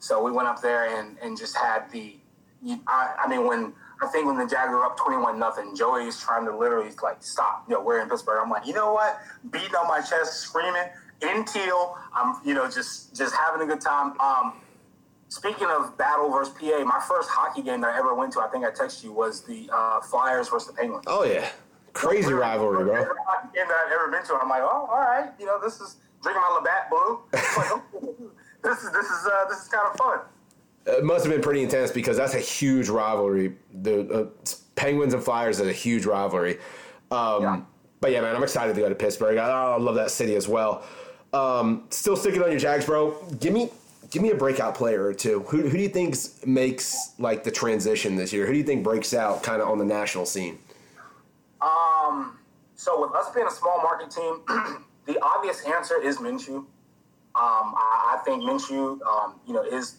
[0.00, 2.16] So we went up there and, and just had the.
[2.86, 6.44] I, I mean, when I think when the Jags were up 21 nothing, Joey's trying
[6.46, 7.64] to literally like stop.
[7.68, 8.40] You know, we're in Pittsburgh.
[8.42, 9.20] I'm like, you know what?
[9.50, 10.84] Beating on my chest, screaming
[11.22, 11.96] in teal.
[12.14, 14.18] I'm, you know, just just having a good time.
[14.20, 14.54] Um,
[15.28, 18.48] speaking of battle versus PA, my first hockey game that I ever went to, I
[18.48, 21.04] think I texted you, was the uh, Flyers versus the Penguins.
[21.06, 21.48] Oh yeah,
[21.92, 22.94] crazy so, rivalry, bro.
[22.94, 25.60] Every hockey game that I've ever been to, I'm like, oh, all right, you know,
[25.62, 27.20] this is drinking my Labatt Blue.
[27.32, 27.82] Like, oh,
[28.62, 30.18] this is this is uh, this is kind of fun.
[30.86, 33.56] It must have been pretty intense because that's a huge rivalry.
[33.82, 34.26] The uh,
[34.76, 36.58] Penguins and Flyers is a huge rivalry.
[37.10, 37.60] Um, yeah.
[38.00, 39.38] But yeah, man, I'm excited to go to Pittsburgh.
[39.38, 40.84] I, I love that city as well.
[41.32, 43.16] Um, still sticking on your Jags, bro.
[43.40, 43.70] Give me
[44.10, 45.40] give me a breakout player or two.
[45.48, 46.16] Who, who do you think
[46.46, 48.46] makes like the transition this year?
[48.46, 50.58] Who do you think breaks out kind of on the national scene?
[51.60, 52.38] Um,
[52.76, 54.40] so with us being a small market team,
[55.06, 56.58] the obvious answer is Minshew.
[56.58, 56.68] Um,
[57.36, 59.96] I, I, think Minshew, um, you know, is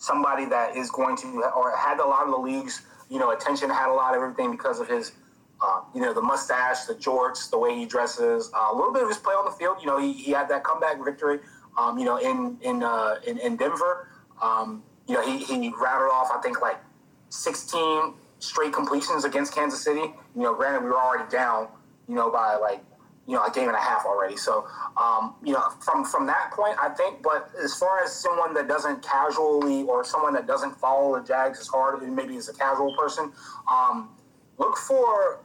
[0.00, 3.68] somebody that is going to or had a lot of the leagues, you know, attention,
[3.68, 5.12] had a lot of everything because of his,
[5.60, 9.02] uh, you know, the mustache, the jorts, the way he dresses, uh, a little bit
[9.02, 9.76] of his play on the field.
[9.80, 11.40] You know, he, he had that comeback victory,
[11.78, 14.08] um, you know, in in, uh, in, in Denver.
[14.42, 16.80] Um, you know, he he rattled off, I think, like
[17.28, 20.14] 16 straight completions against Kansas City.
[20.34, 21.68] You know, granted we were already down,
[22.08, 22.82] you know, by like
[23.30, 24.36] you know, a game and a half already.
[24.36, 24.66] So,
[25.00, 27.22] um, you know, from from that point, I think.
[27.22, 31.60] But as far as someone that doesn't casually or someone that doesn't follow the Jags
[31.60, 33.32] as hard, maybe is a casual person,
[33.70, 34.10] um,
[34.58, 35.42] look for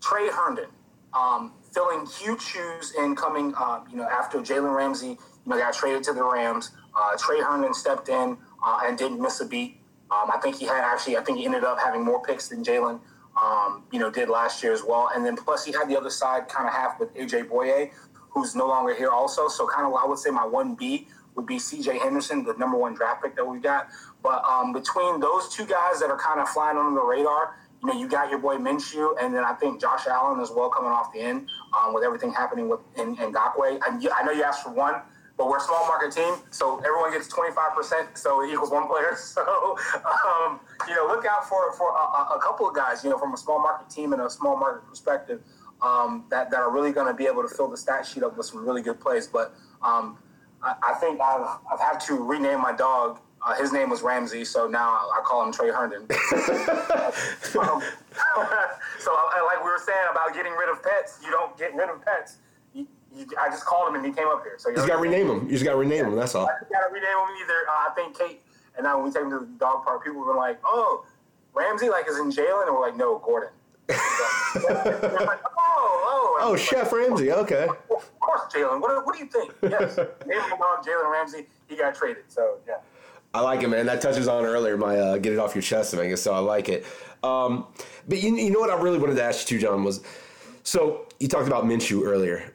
[0.00, 0.70] Tre Herndon.
[1.14, 5.74] Um, filling huge shoes and coming, uh, you know, after Jalen Ramsey, you know, got
[5.74, 6.70] traded to the Rams.
[6.96, 9.78] Uh, Tre Herndon stepped in uh, and didn't miss a beat.
[10.10, 12.62] Um, I think he had actually, I think he ended up having more picks than
[12.64, 13.00] Jalen,
[13.40, 15.10] um, you know, did last year as well.
[15.14, 17.90] And then plus he had the other side kind of half with AJ Bouye,
[18.30, 19.48] who's no longer here also.
[19.48, 22.76] So kind of, I would say my one B would be CJ Henderson, the number
[22.76, 23.88] one draft pick that we got.
[24.22, 27.88] But um, between those two guys that are kind of flying under the radar, you
[27.88, 30.92] know, you got your boy Minshew, and then I think Josh Allen as well coming
[30.92, 33.80] off the end um, with everything happening with in, in Ngakoue.
[33.88, 35.02] And I know you asked for one,
[35.36, 39.16] but we're a small market team, so everyone gets 25%, so it equals one player.
[39.32, 43.18] So, um, you know, look out for, for a, a, couple of guys, you know,
[43.18, 45.40] from a small market team and a small market perspective
[45.80, 48.36] um, that, that are really going to be able to fill the stat sheet up
[48.36, 49.26] with some really good plays.
[49.26, 50.18] But um,
[50.62, 53.20] I, I, think I've, I've had to rename my dog.
[53.44, 56.06] Uh, his name was Ramsey, so now I call him Tre Herndon.
[58.98, 62.04] So, like we were saying about getting rid of pets, you don't get rid of
[62.04, 62.36] pets
[63.14, 64.54] you, I just called him and he came up here.
[64.58, 65.44] So you, just got to rename him.
[65.44, 66.16] You just got to rename him.
[66.16, 66.46] That's all.
[66.46, 67.54] I got to rename him either.
[67.68, 68.42] Uh, I think Kate.
[68.76, 71.04] And now when we take him to the dog park, people have been like, "Oh,
[71.52, 73.50] Ramsey, like is in Jalen," and we're like, "No, Gordon."
[73.88, 73.98] like,
[74.58, 77.32] oh, oh, oh, Chef like, Ramsey.
[77.32, 77.68] Okay.
[77.90, 78.80] Of course, Jalen.
[78.80, 79.52] What, what do you think?
[79.62, 79.96] Yes,
[80.26, 81.46] name dog Jalen Ramsey.
[81.68, 82.24] He got traded.
[82.28, 82.76] So yeah.
[83.34, 83.86] I like it, man.
[83.86, 86.68] That touches on earlier my uh, get it off your chest thing, so I like
[86.68, 86.86] it.
[87.22, 87.66] Um,
[88.08, 90.02] but you, you know what I really wanted to ask you too, John was
[90.64, 92.51] so you talked about Minshew earlier,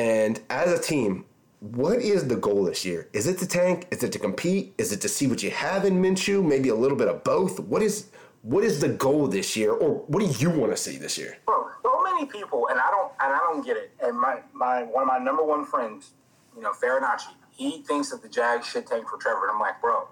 [0.00, 1.26] and as a team,
[1.60, 3.10] what is the goal this year?
[3.12, 3.86] Is it to tank?
[3.90, 4.72] Is it to compete?
[4.78, 6.42] Is it to see what you have in Minshew?
[6.42, 7.60] Maybe a little bit of both.
[7.60, 8.08] What is
[8.40, 11.36] what is the goal this year, or what do you want to see this year?
[11.44, 13.90] Bro, so many people, and I don't and I don't get it.
[14.02, 16.12] And my my one of my number one friends,
[16.56, 19.48] you know, Farinacci, he thinks that the Jags should tank for Trevor.
[19.48, 20.08] And I'm like, bro,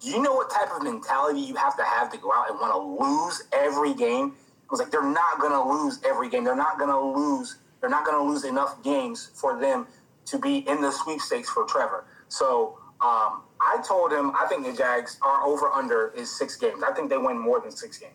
[0.00, 2.58] do you know what type of mentality you have to have to go out and
[2.58, 4.32] want to lose every game?
[4.38, 6.44] I was like, they're not going to lose every game.
[6.44, 9.86] They're not going to lose they're not going to lose enough games for them
[10.26, 12.04] to be in the sweepstakes for Trevor.
[12.28, 16.82] So um, I told him I think the Jags are over under is six games.
[16.82, 18.12] I think they win more than six games.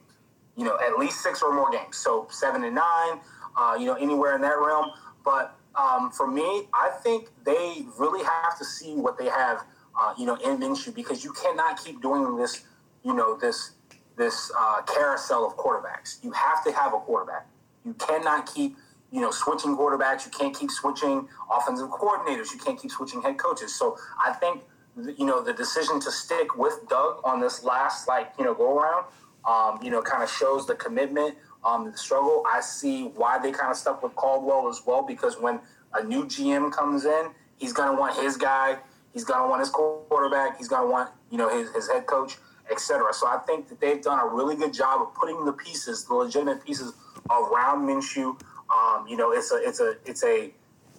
[0.55, 1.97] You know, at least six or more games.
[1.97, 3.19] So seven and nine.
[3.55, 4.91] Uh, you know, anywhere in that realm.
[5.23, 9.63] But um, for me, I think they really have to see what they have.
[9.99, 12.63] Uh, you know, in Minshew because you cannot keep doing this.
[13.03, 13.71] You know, this
[14.15, 16.23] this uh, carousel of quarterbacks.
[16.23, 17.47] You have to have a quarterback.
[17.85, 18.75] You cannot keep
[19.13, 20.25] you know, switching quarterbacks.
[20.25, 22.51] You can't keep switching offensive coordinators.
[22.51, 23.73] You can't keep switching head coaches.
[23.73, 23.95] So
[24.25, 24.63] I think,
[24.97, 28.75] you know, the decision to stick with Doug on this last, like, you know, go
[28.75, 29.05] around,
[29.45, 32.43] um, you know, kind of shows the commitment, um, the struggle.
[32.51, 35.59] I see why they kind of stuck with Caldwell as well, because when
[35.93, 38.77] a new GM comes in, he's going to want his guy.
[39.13, 40.57] He's going to want his quarterback.
[40.57, 42.37] He's going to want, you know, his, his head coach,
[42.71, 43.13] etc.
[43.13, 46.15] So I think that they've done a really good job of putting the pieces, the
[46.15, 46.93] legitimate pieces
[47.29, 48.39] around Minshew
[48.73, 50.51] um, you know, it's a it's a it's a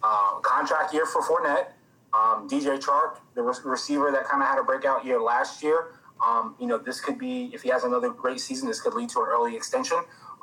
[0.03, 1.69] uh, contract year for Fournette.
[2.13, 5.95] Um, DJ Chark, the re- receiver that kind of had a breakout year last year.
[6.25, 9.09] Um, you know, this could be if he has another great season, this could lead
[9.11, 9.99] to an early extension.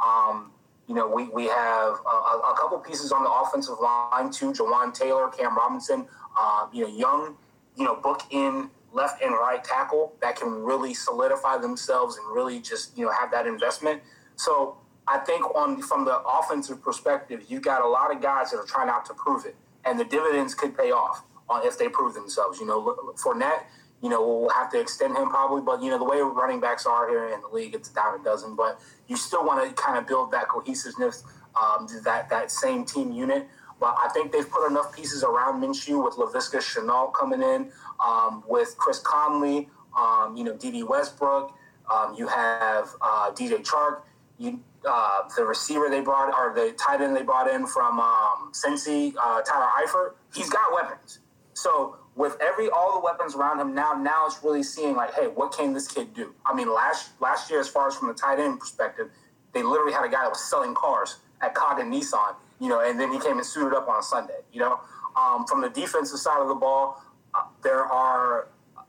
[0.06, 0.52] Um,
[0.88, 4.52] you know, we, we have a, a, couple pieces on the offensive line too.
[4.52, 6.06] Jawaan Taylor, Cam Robinson,
[6.38, 7.38] uh, you know, young,
[7.78, 12.60] you know, book in left and right tackle that can really solidify themselves and really
[12.60, 14.02] just you know have that investment.
[14.36, 14.78] So
[15.08, 18.66] I think on from the offensive perspective, you got a lot of guys that are
[18.66, 22.14] trying out to prove it, and the dividends could pay off on if they prove
[22.14, 22.60] themselves.
[22.60, 23.64] You know, Fournette,
[24.02, 26.86] you know, we'll have to extend him probably, but you know, the way running backs
[26.86, 28.56] are here in the league, it's a dime a dozen.
[28.56, 31.24] But you still want to kind of build that cohesiveness,
[31.60, 33.48] um, that that same team unit.
[33.80, 37.72] But I think they've put enough pieces around Minshew with Laviska Shenault coming in,
[38.06, 41.56] um, with Chris Conley, um, you know, Dede Westbrook.
[41.92, 44.02] Um, you have uh, DJ Chark.
[44.38, 48.52] You uh, the receiver they brought or the tight end they brought in from um,
[48.52, 51.20] Cincy, uh, Tyler Eifert, he's got weapons.
[51.54, 55.28] So with every all the weapons around him now, now it's really seeing like, hey,
[55.28, 56.34] what can this kid do?
[56.46, 59.10] I mean, last last year, as far as from the tight end perspective,
[59.54, 63.00] they literally had a guy that was selling cars at Cog Nissan, you know, and
[63.00, 64.80] then he came and suited up on a Sunday, you know.
[65.16, 67.04] Um, from the defensive side of the ball,
[67.34, 68.48] uh, there are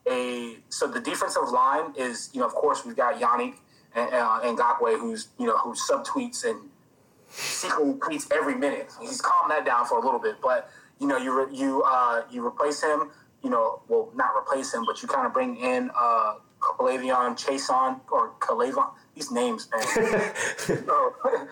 [0.09, 3.55] a so the defensive line is, you know, of course we've got Yannick
[3.95, 6.70] uh, Ngakoue, who's you know who subtweets and
[7.28, 8.90] secretly tweets every minute.
[9.01, 12.22] He's calmed that down for a little bit, but you know you re- you uh,
[12.30, 13.11] you replace him.
[13.43, 18.01] You know, well, not replace him, but you kind of bring in uh, K'Lavon Chaisson
[18.11, 18.90] or K'Lavon.
[19.14, 19.82] These names, man.
[20.57, 21.47] so, the,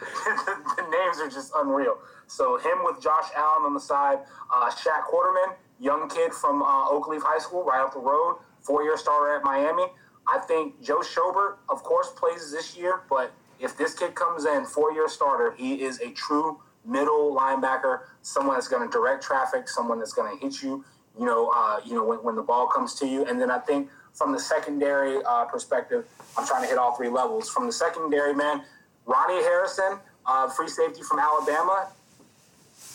[0.77, 1.99] the, games are just unreal.
[2.27, 4.21] So him with Josh Allen on the side,
[4.55, 8.97] uh, Shaq Quarterman, young kid from uh, Oakleaf High School, right up the road, four-year
[8.97, 9.85] starter at Miami.
[10.33, 14.65] I think Joe Schobert, of course, plays this year, but if this kid comes in,
[14.65, 19.99] four-year starter, he is a true middle linebacker, someone that's going to direct traffic, someone
[19.99, 20.85] that's going to hit you,
[21.19, 23.25] you know, uh, you know, when, when the ball comes to you.
[23.27, 26.07] And then I think from the secondary uh, perspective,
[26.39, 27.51] I'm trying to hit all three levels.
[27.51, 28.63] From the secondary, man,
[29.07, 31.89] Ronnie Harrison, uh, free safety from Alabama,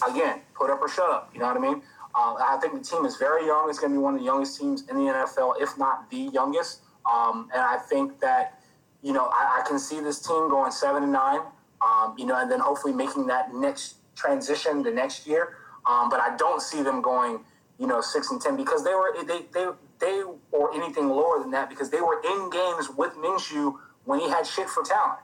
[0.07, 1.29] again, put up or shut up.
[1.33, 1.81] You know what I mean?
[2.15, 3.69] Uh, I think the team is very young.
[3.69, 6.29] It's going to be one of the youngest teams in the NFL, if not the
[6.33, 6.81] youngest.
[7.11, 8.59] Um, and I think that,
[9.01, 11.41] you know, I, I, can see this team going seven and nine,
[11.81, 15.57] um, you know, and then hopefully making that next transition the next year.
[15.85, 17.41] Um, but I don't see them going,
[17.77, 19.67] you know, six and ten because they were they they
[19.99, 23.75] they or anything lower than that because they were in games with Minshew
[24.05, 25.19] when he had shit for talent.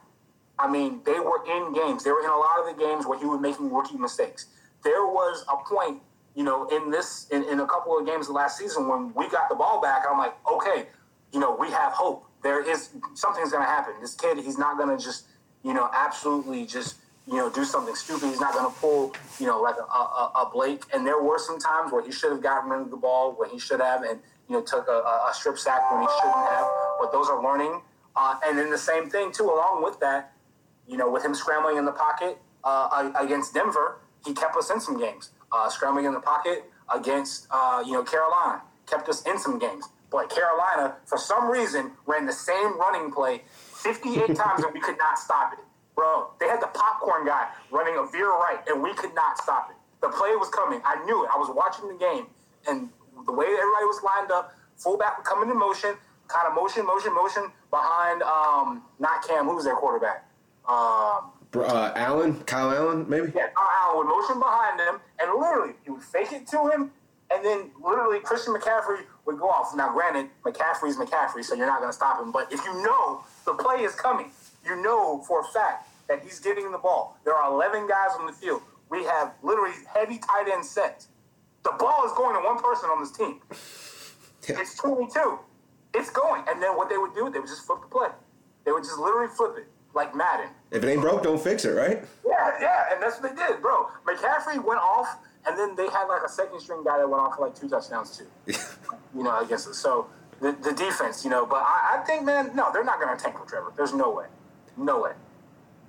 [0.60, 2.04] I mean, they were in games.
[2.04, 4.48] They were in a lot of the games where he was making rookie mistakes.
[4.84, 6.02] There was a point,
[6.36, 9.50] you know, in this in, in a couple of games last season when we got
[9.50, 10.04] the ball back.
[10.10, 10.88] I'm like, okay,
[11.34, 12.26] you know, we have hope.
[12.44, 13.94] There is something's going to happen.
[14.02, 15.28] This kid, he's not going to just,
[15.64, 16.96] you know, absolutely just,
[17.28, 18.30] you know, do something stupid.
[18.30, 20.84] He's not going to pull, you know, like a, a, a, Blake.
[20.94, 23.50] And there were some times where he should have gotten rid of the ball when
[23.50, 24.20] he should have, and
[24.50, 24.92] you know, took a,
[25.30, 26.68] a strip sack when he shouldn't have.
[27.00, 27.82] But those are learning.
[28.16, 30.34] Uh, and then the same thing too, along with that,
[30.88, 34.80] you know, with him scrambling in the pocket uh, against Denver, he kept us in
[34.80, 35.30] some games.
[35.52, 39.86] Uh, scrambling in the pocket against, uh, you know, Carolina kept us in some games.
[40.12, 44.98] But Carolina, for some reason, ran the same running play 58 times and we could
[44.98, 45.60] not stop it.
[45.96, 49.70] Bro, they had the popcorn guy running a veer right and we could not stop
[49.72, 49.78] it.
[50.02, 50.82] The play was coming.
[50.84, 51.30] I knew it.
[51.34, 52.28] I was watching the game
[52.68, 52.90] and
[53.26, 55.96] the way everybody was lined up, fullback would come into motion,
[56.28, 60.26] kind of motion, motion, motion behind um, not Cam, who was their quarterback?
[60.68, 63.32] Um, uh, Allen, Kyle Allen, maybe.
[63.36, 66.92] Yeah, Kyle Allen would motion behind him, and literally he would fake it to him,
[67.34, 69.76] and then literally Christian McCaffrey would go off.
[69.76, 72.32] Now, granted, McCaffrey's McCaffrey, so you're not going to stop him.
[72.32, 74.32] But if you know the play is coming,
[74.66, 77.18] you know for a fact that he's getting the ball.
[77.24, 78.62] There are 11 guys on the field.
[78.90, 81.08] We have literally heavy tight end sets.
[81.64, 83.40] The ball is going to one person on this team.
[84.50, 84.60] Yeah.
[84.60, 85.40] It's 22.
[85.94, 86.44] It's going.
[86.50, 88.10] And then what they would do, they would just flip the play.
[88.66, 90.50] They would just literally flip it like Madden.
[90.72, 92.04] If it ain't broke, don't fix it, right?
[92.26, 93.88] Yeah, yeah, and that's what they did, bro.
[94.06, 95.18] McCaffrey went off,
[95.48, 97.68] and then they had like a second string guy that went off for like two
[97.68, 98.54] touchdowns too.
[99.16, 99.78] you know, against us.
[99.78, 100.08] So
[100.40, 103.22] the, the defense, you know, but I, I think, man, no, they're not going to
[103.22, 103.74] tank with Trevor.
[103.76, 104.26] There's no way,
[104.78, 105.12] no way.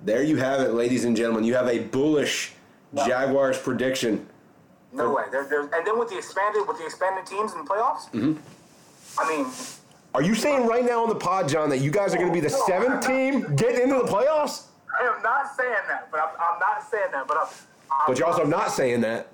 [0.03, 1.43] There you have it, ladies and gentlemen.
[1.43, 2.53] You have a bullish
[2.91, 3.05] no.
[3.05, 4.25] Jaguars prediction.
[4.91, 5.15] No for...
[5.15, 5.23] way.
[5.31, 8.33] They're, they're, and then with the expanded with the expanded teams in the playoffs, mm-hmm.
[9.17, 9.47] I mean,
[10.13, 12.33] are you saying right now on the pod, John, that you guys are going to
[12.33, 14.65] be the seventh team getting into the playoffs?
[14.99, 17.47] I am not saying that, but I'm, I'm not saying that, but I'm,
[18.07, 19.29] but you're also not saying that.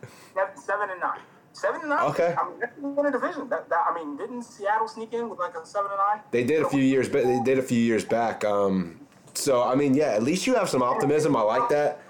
[0.55, 1.19] Seven and nine.
[1.53, 2.05] Seven and nine.
[2.11, 2.35] Okay.
[2.39, 3.49] I mean, that's win a division.
[3.49, 6.23] That, that, I mean, didn't Seattle sneak in with like a seven and nine?
[6.31, 8.45] They did a few years, but they did a few years back.
[8.45, 8.99] Um,
[9.33, 11.35] so I mean, yeah, at least you have some optimism.
[11.35, 12.01] I like that.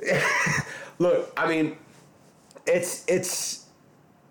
[0.98, 1.76] Look, I mean,
[2.66, 3.66] it's it's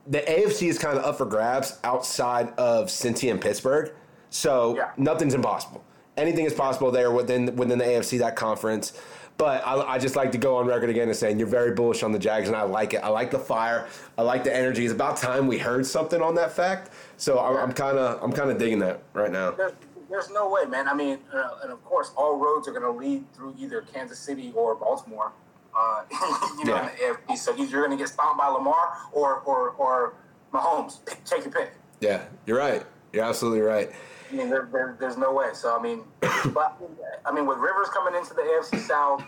[0.08, 3.92] the AFC is kind of up for grabs outside of Cincy and Pittsburgh.
[4.30, 4.92] So yeah.
[4.98, 5.84] nothing's impossible.
[6.18, 8.94] Anything is possible there within within the AFC that conference.
[9.40, 12.04] But I, I, just like to go on record again and saying you're very bullish
[12.04, 12.98] on the Jags, and I like it.
[12.98, 13.88] I like the fire.
[14.18, 14.84] I like the energy.
[14.84, 16.92] It's about time we heard something on that fact.
[17.16, 19.52] So I'm kind of I'm kind of digging that right now.
[19.52, 19.72] There's,
[20.10, 20.90] there's, no way, man.
[20.90, 24.20] I mean, uh, and of course, all roads are going to lead through either Kansas
[24.20, 25.32] City or Baltimore.
[25.74, 26.04] Uh,
[26.60, 27.16] you know, yeah.
[27.30, 27.38] AFC.
[27.38, 30.16] So you're going to get stomped by Lamar or or or
[30.54, 31.06] Mahomes.
[31.06, 31.72] Pick, take your pick.
[32.02, 32.86] Yeah, you're right.
[33.14, 33.90] You're absolutely right.
[34.32, 35.50] I mean, there, there, there's no way.
[35.54, 36.04] So I mean,
[36.54, 36.78] but
[37.26, 39.24] I mean, with Rivers coming into the AFC South,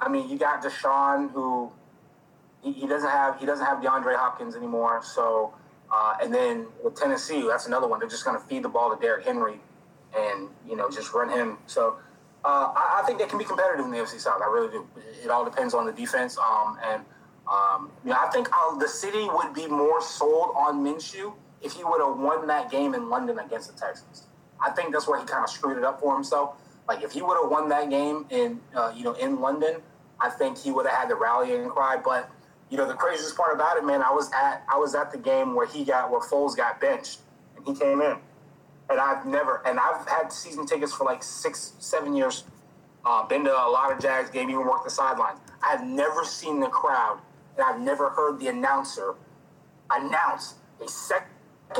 [0.00, 1.72] I mean, you got Deshaun who
[2.62, 5.02] he, he doesn't have he doesn't have DeAndre Hopkins anymore.
[5.02, 5.54] So
[5.92, 8.00] uh, and then with Tennessee, that's another one.
[8.00, 9.60] They're just going to feed the ball to Derrick Henry
[10.16, 11.58] and you know just run him.
[11.66, 11.96] So
[12.44, 14.40] uh, I, I, think they can be competitive in the AFC South.
[14.42, 14.86] I really do.
[15.22, 16.36] It all depends on the defense.
[16.38, 17.02] Um, and
[17.50, 21.72] um, you know, I think uh, the city would be more sold on Minshew if
[21.72, 24.26] he would have won that game in London against the Texans.
[24.60, 26.56] I think that's where he kind of screwed it up for himself.
[26.88, 29.76] Like if he would have won that game in uh, you know in London,
[30.20, 31.96] I think he would have had the rallying cry.
[31.96, 32.30] But
[32.70, 35.18] you know the craziest part about it, man, I was at I was at the
[35.18, 37.20] game where he got where Foles got benched
[37.56, 38.16] and he came in
[38.90, 42.44] and I've never, and I've had season tickets for like six, seven years.
[43.04, 45.38] Uh, been to a lot of Jags game, even worked the sidelines.
[45.62, 47.18] I've never seen the crowd,
[47.56, 49.14] and I've never heard the announcer
[49.90, 51.28] announce a second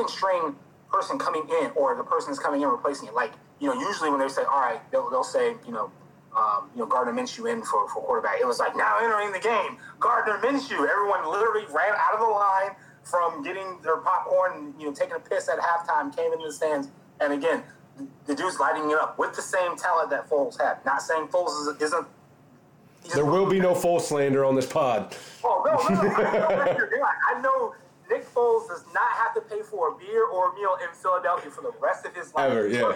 [0.07, 0.55] string
[0.91, 3.13] person coming in, or the person that's coming in replacing it.
[3.13, 5.91] Like you know, usually when they say, "All right," they'll, they'll say, you know,
[6.35, 8.39] um, you know Gardner Minshew in for, for quarterback.
[8.39, 10.87] It was like now entering the game, Gardner Minshew.
[10.87, 15.15] Everyone literally ran out of the line from getting their popcorn and you know taking
[15.15, 16.89] a piss at halftime, came into the stands,
[17.21, 17.63] and again,
[18.25, 20.83] the dude's lighting it up with the same talent that Foles had.
[20.85, 22.07] Not saying Foles isn't.
[23.13, 25.15] There will be no Foles slander on this pod.
[25.43, 26.15] Oh no, no, no!
[26.17, 27.75] I know, I know
[28.09, 31.51] Nick Foles does not have to pay for a beer or a meal in Philadelphia
[31.51, 32.51] for the rest of his life.
[32.51, 32.93] Ever, yeah.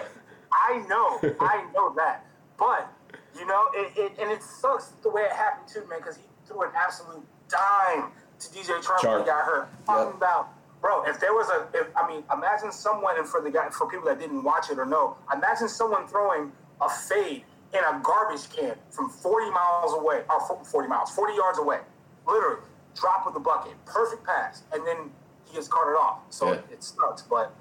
[0.52, 2.26] I know, I know that,
[2.58, 2.92] but
[3.38, 6.22] you know, it, it, and it sucks the way it happened too, man, because he
[6.46, 9.68] threw an absolute dime to DJ Chark when he got hurt.
[9.86, 10.16] Talking yep.
[10.16, 10.48] about,
[10.80, 13.88] bro, if there was a, if, I mean, imagine someone, and for the guy, for
[13.88, 18.50] people that didn't watch it or know, imagine someone throwing a fade in a garbage
[18.50, 21.78] can from 40 miles away, or 40 miles, 40 yards away,
[22.26, 22.60] literally,
[22.94, 25.10] drop of the bucket, perfect pass, and then
[25.46, 26.20] he gets carted off.
[26.30, 26.58] So yeah.
[26.58, 27.54] it, it sucks, but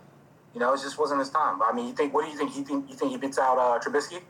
[0.53, 1.61] you know, it just wasn't his time.
[1.61, 2.55] I mean, you think, what do you think?
[2.55, 4.21] You think, you think he beats out uh, Trubisky?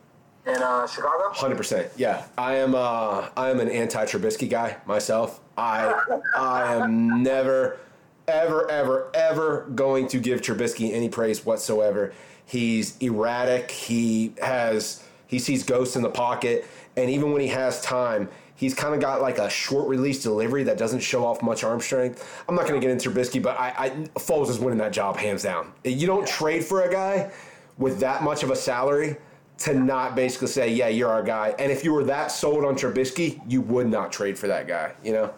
[0.46, 1.32] in uh, Chicago?
[1.32, 1.90] Hundred percent.
[1.96, 2.74] Yeah, I am.
[2.74, 5.40] Uh, I am an anti-Trubisky guy myself.
[5.56, 7.78] I I am never,
[8.26, 12.12] ever, ever, ever going to give Trubisky any praise whatsoever.
[12.46, 13.70] He's erratic.
[13.70, 18.28] He has he sees ghosts in the pocket, and even when he has time,
[18.60, 21.80] he's kind of got like a short release delivery that doesn't show off much arm
[21.80, 22.44] strength.
[22.46, 25.16] I'm not going to get into Trubisky, but I, I Foles is winning that job
[25.16, 25.72] hands down.
[25.82, 27.32] You don't trade for a guy
[27.78, 29.16] with that much of a salary
[29.60, 31.54] to not basically say, yeah, you're our guy.
[31.58, 34.92] And if you were that sold on Trubisky, you would not trade for that guy,
[35.02, 35.32] you know?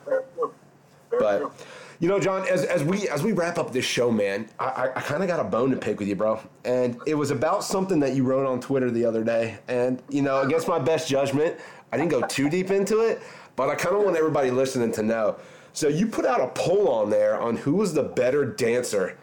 [1.10, 1.52] But
[2.00, 5.00] you know, John, as, as we as we wrap up this show, man, I, I
[5.00, 6.40] kind of got a bone to pick with you, bro.
[6.64, 9.58] And it was about something that you wrote on Twitter the other day.
[9.68, 11.58] And you know, against my best judgment,
[11.92, 13.22] I didn't go too deep into it,
[13.54, 15.36] but I kind of want everybody listening to know.
[15.74, 19.16] So you put out a poll on there on who was the better dancer,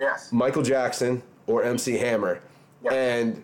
[0.00, 2.40] yes, Michael Jackson or MC Hammer,
[2.90, 3.42] and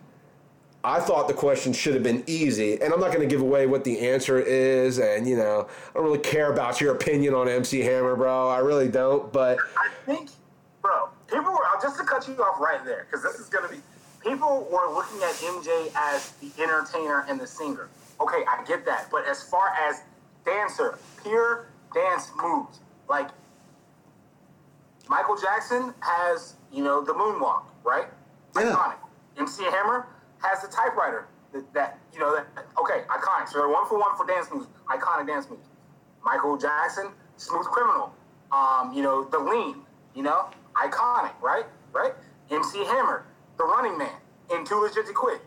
[0.83, 3.67] I thought the question should have been easy, and I'm not going to give away
[3.67, 4.97] what the answer is.
[4.99, 8.49] And you know, I don't really care about your opinion on MC Hammer, bro.
[8.49, 9.31] I really don't.
[9.31, 10.29] But I think,
[10.81, 13.75] bro, people were just to cut you off right there because this is going to
[13.75, 13.81] be.
[14.23, 17.89] People were looking at MJ as the entertainer and the singer.
[18.21, 20.03] Okay, I get that, but as far as
[20.45, 23.29] dancer, pure dance moves, like
[25.09, 28.05] Michael Jackson has, you know, the moonwalk, right?
[28.55, 28.73] Yeah.
[28.73, 28.95] Iconic.
[29.39, 30.07] MC Hammer
[30.41, 32.47] has the typewriter that, that you know that
[32.81, 33.47] okay iconic.
[33.47, 35.67] So they're one for one for dance moves, iconic dance moves.
[36.23, 38.13] Michael Jackson, Smooth Criminal,
[38.51, 39.77] um, you know the Lean,
[40.13, 41.65] you know iconic, right?
[41.91, 42.13] Right.
[42.49, 43.25] MC Hammer,
[43.57, 44.15] The Running Man,
[44.53, 45.41] in Too Legit to Quit,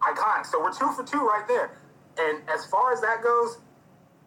[0.00, 0.46] iconic.
[0.46, 1.70] So we're two for two right there.
[2.18, 3.58] And as far as that goes,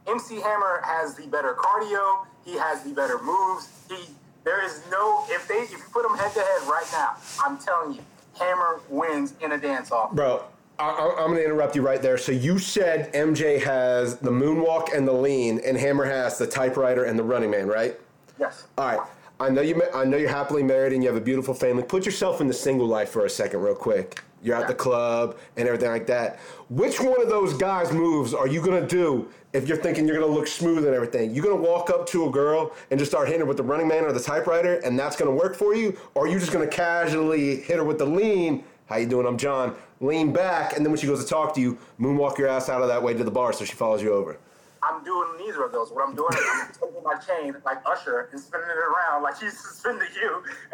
[0.08, 2.26] MC Hammer has the better cardio.
[2.46, 3.70] He has the better moves.
[3.90, 4.14] He
[4.44, 7.58] there is no if they if you put them head to head right now, I'm
[7.58, 8.02] telling you,
[8.40, 10.14] Hammer wins in a dance off.
[10.14, 10.44] Bro,
[10.80, 12.18] I, am going to interrupt you right there.
[12.18, 17.04] So you said MJ has the moonwalk and the lean, and Hammer has the typewriter
[17.04, 18.00] and the running man, right?
[18.40, 18.66] Yes.
[18.78, 19.08] All right.
[19.40, 19.82] I know you.
[19.94, 21.84] I know you're happily married and you have a beautiful family.
[21.84, 24.22] Put yourself in the single life for a second, real quick.
[24.44, 26.40] You're at the club and everything like that.
[26.70, 30.32] Which one of those guys' moves are you gonna do if you're thinking you're gonna
[30.32, 31.36] look smooth and everything?
[31.36, 33.88] You gonna walk up to a girl and just start hitting her with the running
[33.88, 36.68] man or the typewriter, and that's gonna work for you, or are you just gonna
[36.68, 38.64] casually hit her with the lean?
[38.88, 39.28] How you doing?
[39.28, 39.76] I'm John.
[40.00, 42.82] Lean back, and then when she goes to talk to you, moonwalk your ass out
[42.82, 44.38] of that way to the bar so she follows you over.
[44.84, 45.92] I'm doing neither of those.
[45.92, 49.40] What I'm doing is I'm taking my chain like Usher and spinning it around like
[49.40, 50.44] he's spinning you.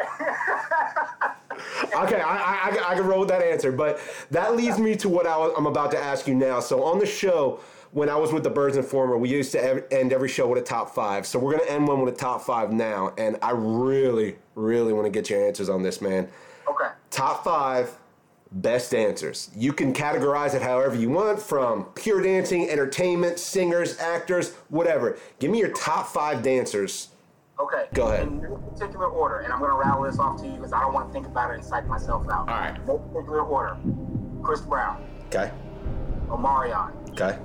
[1.94, 4.00] okay, I, I, I, can roll with that answer, but
[4.30, 6.60] that leads me to what I was, I'm about to ask you now.
[6.60, 7.60] So on the show,
[7.92, 10.64] when I was with the Birds Informer, we used to end every show with a
[10.64, 11.26] top five.
[11.26, 15.06] So we're gonna end one with a top five now, and I really, really want
[15.06, 16.28] to get your answers on this, man.
[16.68, 16.90] Okay.
[17.10, 17.96] Top five
[18.52, 19.50] best dancers.
[19.54, 25.18] You can categorize it however you want from pure dancing, entertainment, singers, actors, whatever.
[25.38, 27.08] Give me your top five dancers.
[27.60, 27.86] Okay.
[27.92, 28.28] Go ahead.
[28.28, 30.80] In no particular order, and I'm going to rattle this off to you because I
[30.80, 32.48] don't want to think about it and psych myself out.
[32.48, 32.86] All right.
[32.86, 33.76] No particular order.
[34.42, 35.04] Chris Brown.
[35.26, 35.50] Okay.
[36.28, 36.92] Omarion.
[37.10, 37.38] Okay.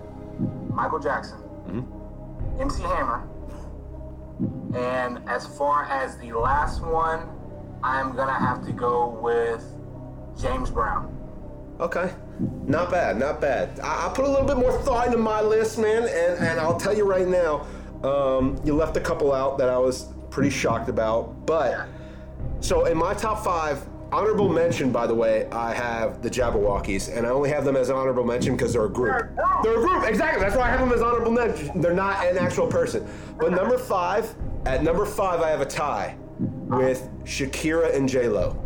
[0.69, 1.39] Michael Jackson.
[1.67, 2.61] Mm-hmm.
[2.61, 3.27] MC Hammer.
[4.75, 7.27] And as far as the last one,
[7.83, 9.65] I'm going to have to go with
[10.39, 11.17] James Brown.
[11.79, 12.13] Okay.
[12.65, 13.79] Not bad, not bad.
[13.79, 16.79] I, I, put a little bit more thought into my list, man, and, and I'll
[16.79, 17.65] tell you right now,
[18.03, 21.45] um, you left a couple out that I was pretty shocked about.
[21.45, 21.87] But,
[22.59, 27.25] so in my top five, honorable mention, by the way, I have the Jabbawockeez, and
[27.25, 29.29] I only have them as an honorable mention because they're a group.
[29.63, 30.41] They're a group, exactly.
[30.41, 31.81] That's why I have them as honorable mention.
[31.81, 33.07] They're not an actual person.
[33.37, 34.33] But number five,
[34.65, 38.62] at number five, I have a tie with Shakira and J Lo.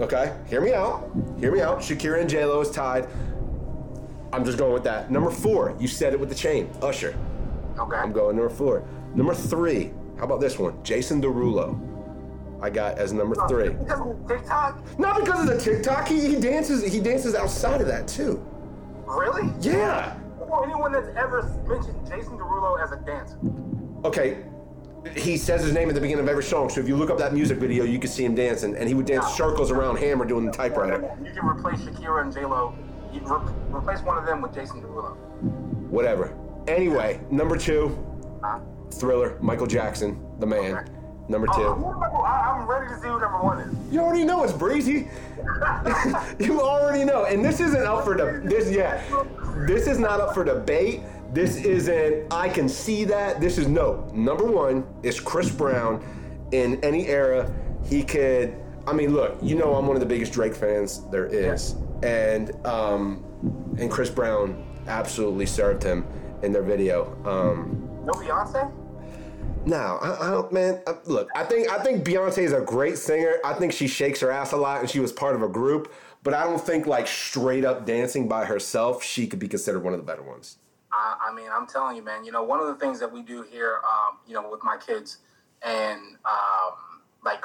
[0.00, 1.10] Okay, hear me out.
[1.40, 1.80] Hear me out.
[1.80, 3.08] Shakira and J Lo is tied.
[4.32, 5.10] I'm just going with that.
[5.10, 7.16] Number four, you said it with the chain, Usher.
[7.78, 7.96] Okay.
[7.96, 8.84] I'm going number four.
[9.14, 10.82] Number three, how about this one?
[10.84, 11.80] Jason Derulo.
[12.60, 13.70] I got as number oh, three.
[13.70, 14.98] Because of TikTok?
[14.98, 16.06] Not because of the TikTok.
[16.08, 16.92] He, he dances.
[16.92, 18.44] He dances outside of that too.
[19.06, 19.52] Really?
[19.60, 20.16] Yeah.
[20.40, 23.38] Or anyone that's ever mentioned Jason Derulo as a dancer.
[24.04, 24.44] Okay.
[25.16, 26.68] He says his name at the beginning of every song.
[26.68, 28.94] So if you look up that music video, you can see him dancing, and he
[28.94, 31.08] would dance circles around Hammer doing the typewriter.
[31.24, 32.74] You can replace Shakira and J Lo.
[33.12, 35.16] Re- replace one of them with Jason Derulo.
[35.88, 36.36] Whatever.
[36.66, 37.96] Anyway, number two,
[38.42, 38.60] Huh?
[38.92, 40.76] Thriller, Michael Jackson, the man.
[40.76, 40.92] Okay.
[41.28, 41.62] Number two.
[41.62, 43.74] Oh, I- I'm ready to see who number one is.
[43.92, 45.08] You already know it's breezy.
[46.38, 48.70] you already know, and this isn't up for the this.
[48.70, 49.02] Yeah,
[49.66, 51.02] this is not up for debate.
[51.32, 52.32] This isn't.
[52.32, 53.40] I can see that.
[53.40, 54.08] This is no.
[54.14, 56.04] Number one is Chris Brown.
[56.52, 57.52] In any era,
[57.84, 58.56] he could.
[58.86, 59.36] I mean, look.
[59.42, 63.22] You know, I'm one of the biggest Drake fans there is, and um,
[63.78, 66.06] and Chris Brown absolutely served him
[66.42, 67.14] in their video.
[67.26, 68.72] Um, No Beyonce?
[69.66, 70.80] no, I, I don't, man.
[70.86, 73.34] I, look, I think I think Beyonce is a great singer.
[73.44, 75.92] I think she shakes her ass a lot, and she was part of a group.
[76.22, 79.92] But I don't think like straight up dancing by herself, she could be considered one
[79.92, 80.56] of the better ones.
[80.98, 82.24] I, I mean, I'm telling you, man.
[82.24, 84.76] You know, one of the things that we do here, um, you know, with my
[84.76, 85.18] kids,
[85.62, 87.44] and um, like,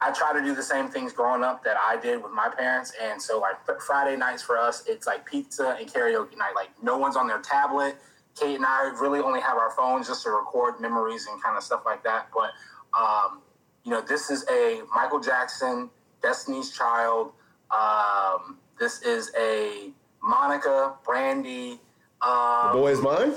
[0.00, 2.92] I try to do the same things growing up that I did with my parents.
[3.02, 6.52] And so, like fr- Friday nights for us, it's like pizza and karaoke night.
[6.54, 7.96] Like, no one's on their tablet.
[8.38, 11.62] Kate and I really only have our phones just to record memories and kind of
[11.64, 12.28] stuff like that.
[12.32, 12.50] But,
[12.98, 13.40] um,
[13.84, 15.90] you know, this is a Michael Jackson,
[16.22, 17.32] Destiny's Child.
[17.76, 19.90] Um, this is a
[20.22, 21.80] Monica, Brandy.
[22.22, 23.32] Um, Boy is mine.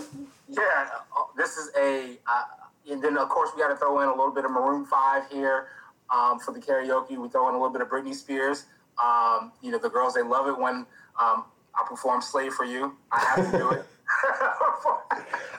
[0.50, 2.44] yeah, uh, this is a, uh,
[2.92, 5.30] and then of course we got to throw in a little bit of Maroon Five
[5.30, 5.68] here
[6.14, 7.18] um, for the karaoke.
[7.18, 8.66] We throw in a little bit of Britney Spears.
[9.04, 10.86] Um, you know, the girls they love it when
[11.20, 13.86] um, I perform "Slave for You." I have to do it.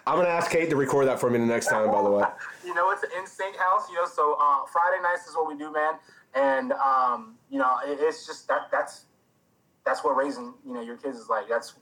[0.07, 1.91] I'm gonna ask Kate to record that for me the next time.
[1.91, 2.25] By the way,
[2.65, 3.89] you know, it's an NSYNC house.
[3.89, 5.95] You know, so uh, Friday nights is what we do, man.
[6.35, 9.05] And um, you know, it, it's just that that's
[9.85, 11.49] that's what raising you know your kids is like.
[11.49, 11.75] That's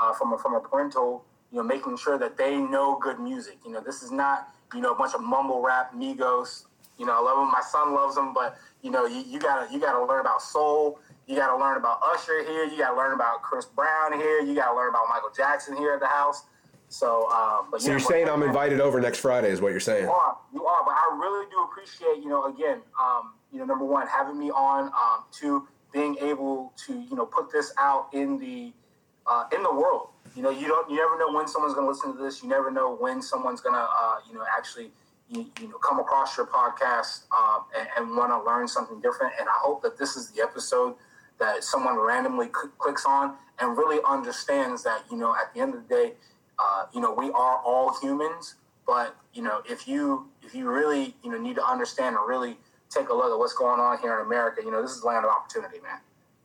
[0.00, 3.58] uh, from a, from a parental, you know, making sure that they know good music.
[3.64, 6.64] You know, this is not you know a bunch of mumble rap, Migos.
[6.98, 7.50] You know, I love them.
[7.50, 10.98] My son loves them, but you know, you, you gotta you gotta learn about soul.
[11.26, 12.64] You gotta learn about Usher here.
[12.64, 14.40] You gotta learn about Chris Brown here.
[14.40, 16.44] You gotta learn about Michael Jackson here at the house.
[16.90, 19.78] So, um, but so yeah, you're saying I'm invited over next Friday, is what you're
[19.78, 20.04] saying?
[20.04, 23.64] you are, you are, but I really do appreciate, you know, again, um, you know,
[23.64, 28.08] number one, having me on, um, two, being able to, you know, put this out
[28.12, 28.72] in the,
[29.30, 30.08] uh, in the world.
[30.36, 32.42] You know, you don't, you never know when someone's going to listen to this.
[32.42, 34.90] You never know when someone's going to, uh, you know, actually,
[35.28, 39.32] you, you know, come across your podcast um, and, and want to learn something different.
[39.38, 40.94] And I hope that this is the episode
[41.38, 45.74] that someone randomly cl- clicks on and really understands that, you know, at the end
[45.74, 46.12] of the day,
[46.58, 48.56] uh, you know, we are all humans,
[48.86, 52.58] but you know, if you if you really you know need to understand and really
[52.90, 55.24] take a look at what's going on here in America, you know, this is land
[55.24, 56.00] of opportunity, man.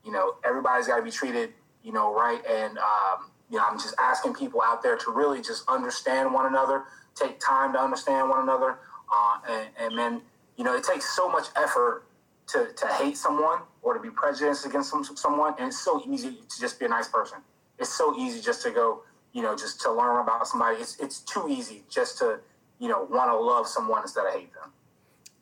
[0.05, 1.53] You know, everybody's got to be treated,
[1.86, 2.41] you know, right.
[2.45, 6.47] And um, you know, I'm just asking people out there to really just understand one
[6.47, 6.83] another,
[7.13, 8.79] take time to understand one another,
[9.13, 10.21] uh, and, and then
[10.57, 12.03] you know, it takes so much effort
[12.47, 16.31] to, to hate someone or to be prejudiced against some, someone, and it's so easy
[16.31, 17.39] to just be a nice person.
[17.77, 19.01] It's so easy just to go,
[19.33, 20.77] you know, just to learn about somebody.
[20.77, 22.39] It's it's too easy just to,
[22.79, 24.71] you know, want to love someone instead of hate them.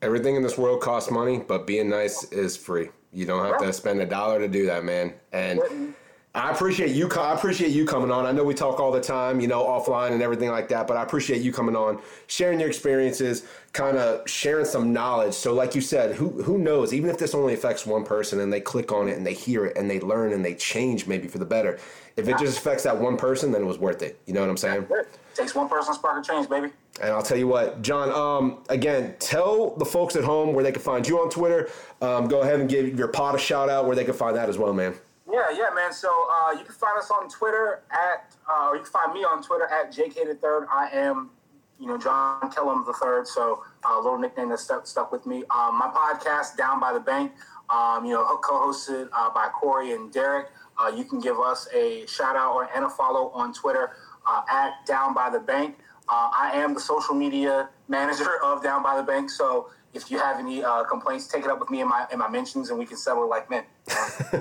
[0.01, 2.89] Everything in this world costs money, but being nice is free.
[3.13, 5.13] You don't have to spend a dollar to do that, man.
[5.31, 5.93] And
[6.35, 7.07] I appreciate you.
[7.11, 8.25] I appreciate you coming on.
[8.25, 10.87] I know we talk all the time, you know, offline and everything like that.
[10.87, 15.35] But I appreciate you coming on, sharing your experiences, kind of sharing some knowledge.
[15.35, 16.91] So, like you said, who who knows?
[16.91, 19.67] Even if this only affects one person and they click on it and they hear
[19.67, 21.77] it and they learn and they change maybe for the better.
[22.17, 24.19] If it just affects that one person, then it was worth it.
[24.25, 24.87] You know what I'm saying?
[25.35, 26.69] Takes one person to spark a change, baby.
[27.01, 28.09] And I'll tell you what, John.
[28.11, 31.69] Um, again, tell the folks at home where they can find you on Twitter.
[32.01, 34.49] Um, go ahead and give your pod a shout out where they can find that
[34.49, 34.95] as well, man.
[35.33, 35.91] Yeah, yeah, man.
[35.91, 39.21] So uh, you can find us on Twitter at, uh, or you can find me
[39.21, 40.67] on Twitter at JK the Third.
[40.71, 41.31] I am,
[41.79, 43.27] you know, John Kellum the Third.
[43.27, 45.37] So uh, a little nickname that stuck stuck with me.
[45.49, 47.31] Um, my podcast, Down by the Bank,
[47.71, 50.49] um, you know, co-hosted uh, by Corey and Derek.
[50.77, 53.93] Uh, you can give us a shout out or and a follow on Twitter
[54.27, 55.79] uh, at Down by the Bank.
[56.09, 59.31] Uh, I am the social media manager of Down by the Bank.
[59.31, 62.19] So if you have any uh, complaints, take it up with me in my in
[62.19, 63.63] my mentions, and we can settle like men.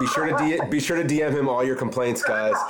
[0.00, 2.54] Be sure to D- be sure to DM him all your complaints, guys.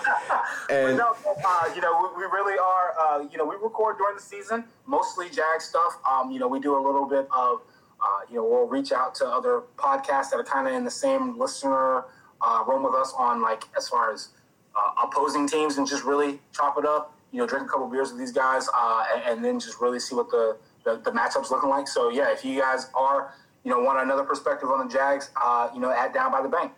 [0.71, 2.95] And no, uh, you know, we, we really are.
[2.97, 5.99] Uh, you know, we record during the season, mostly Jag stuff.
[6.09, 7.63] Um, you know, we do a little bit of.
[8.01, 10.91] Uh, you know, we'll reach out to other podcasts that are kind of in the
[10.91, 12.05] same listener
[12.41, 14.29] uh, room with us on, like, as far as
[14.77, 17.15] uh, opposing teams and just really chop it up.
[17.33, 20.01] You know, drink a couple beers with these guys, uh, and, and, then just really
[20.01, 21.89] see what the, the the matchups looking like.
[21.89, 25.69] So yeah, if you guys are you know want another perspective on the Jags, uh,
[25.75, 26.73] you know, add down by the bank.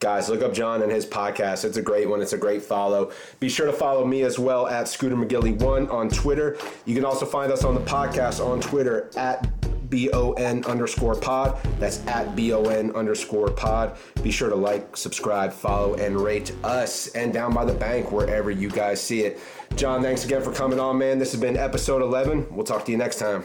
[0.00, 1.64] Guys, look up John and his podcast.
[1.64, 2.20] It's a great one.
[2.20, 3.12] It's a great follow.
[3.40, 6.58] Be sure to follow me as well at Scooter McGilly1 on Twitter.
[6.84, 9.48] You can also find us on the podcast on Twitter at
[9.94, 11.56] B-O-N underscore pod.
[11.78, 13.96] That's at B-O-N underscore pod.
[14.24, 18.50] Be sure to like, subscribe, follow, and rate us and Down by the Bank wherever
[18.50, 19.38] you guys see it.
[19.76, 21.20] John, thanks again for coming on, man.
[21.20, 22.48] This has been episode 11.
[22.50, 23.44] We'll talk to you next time.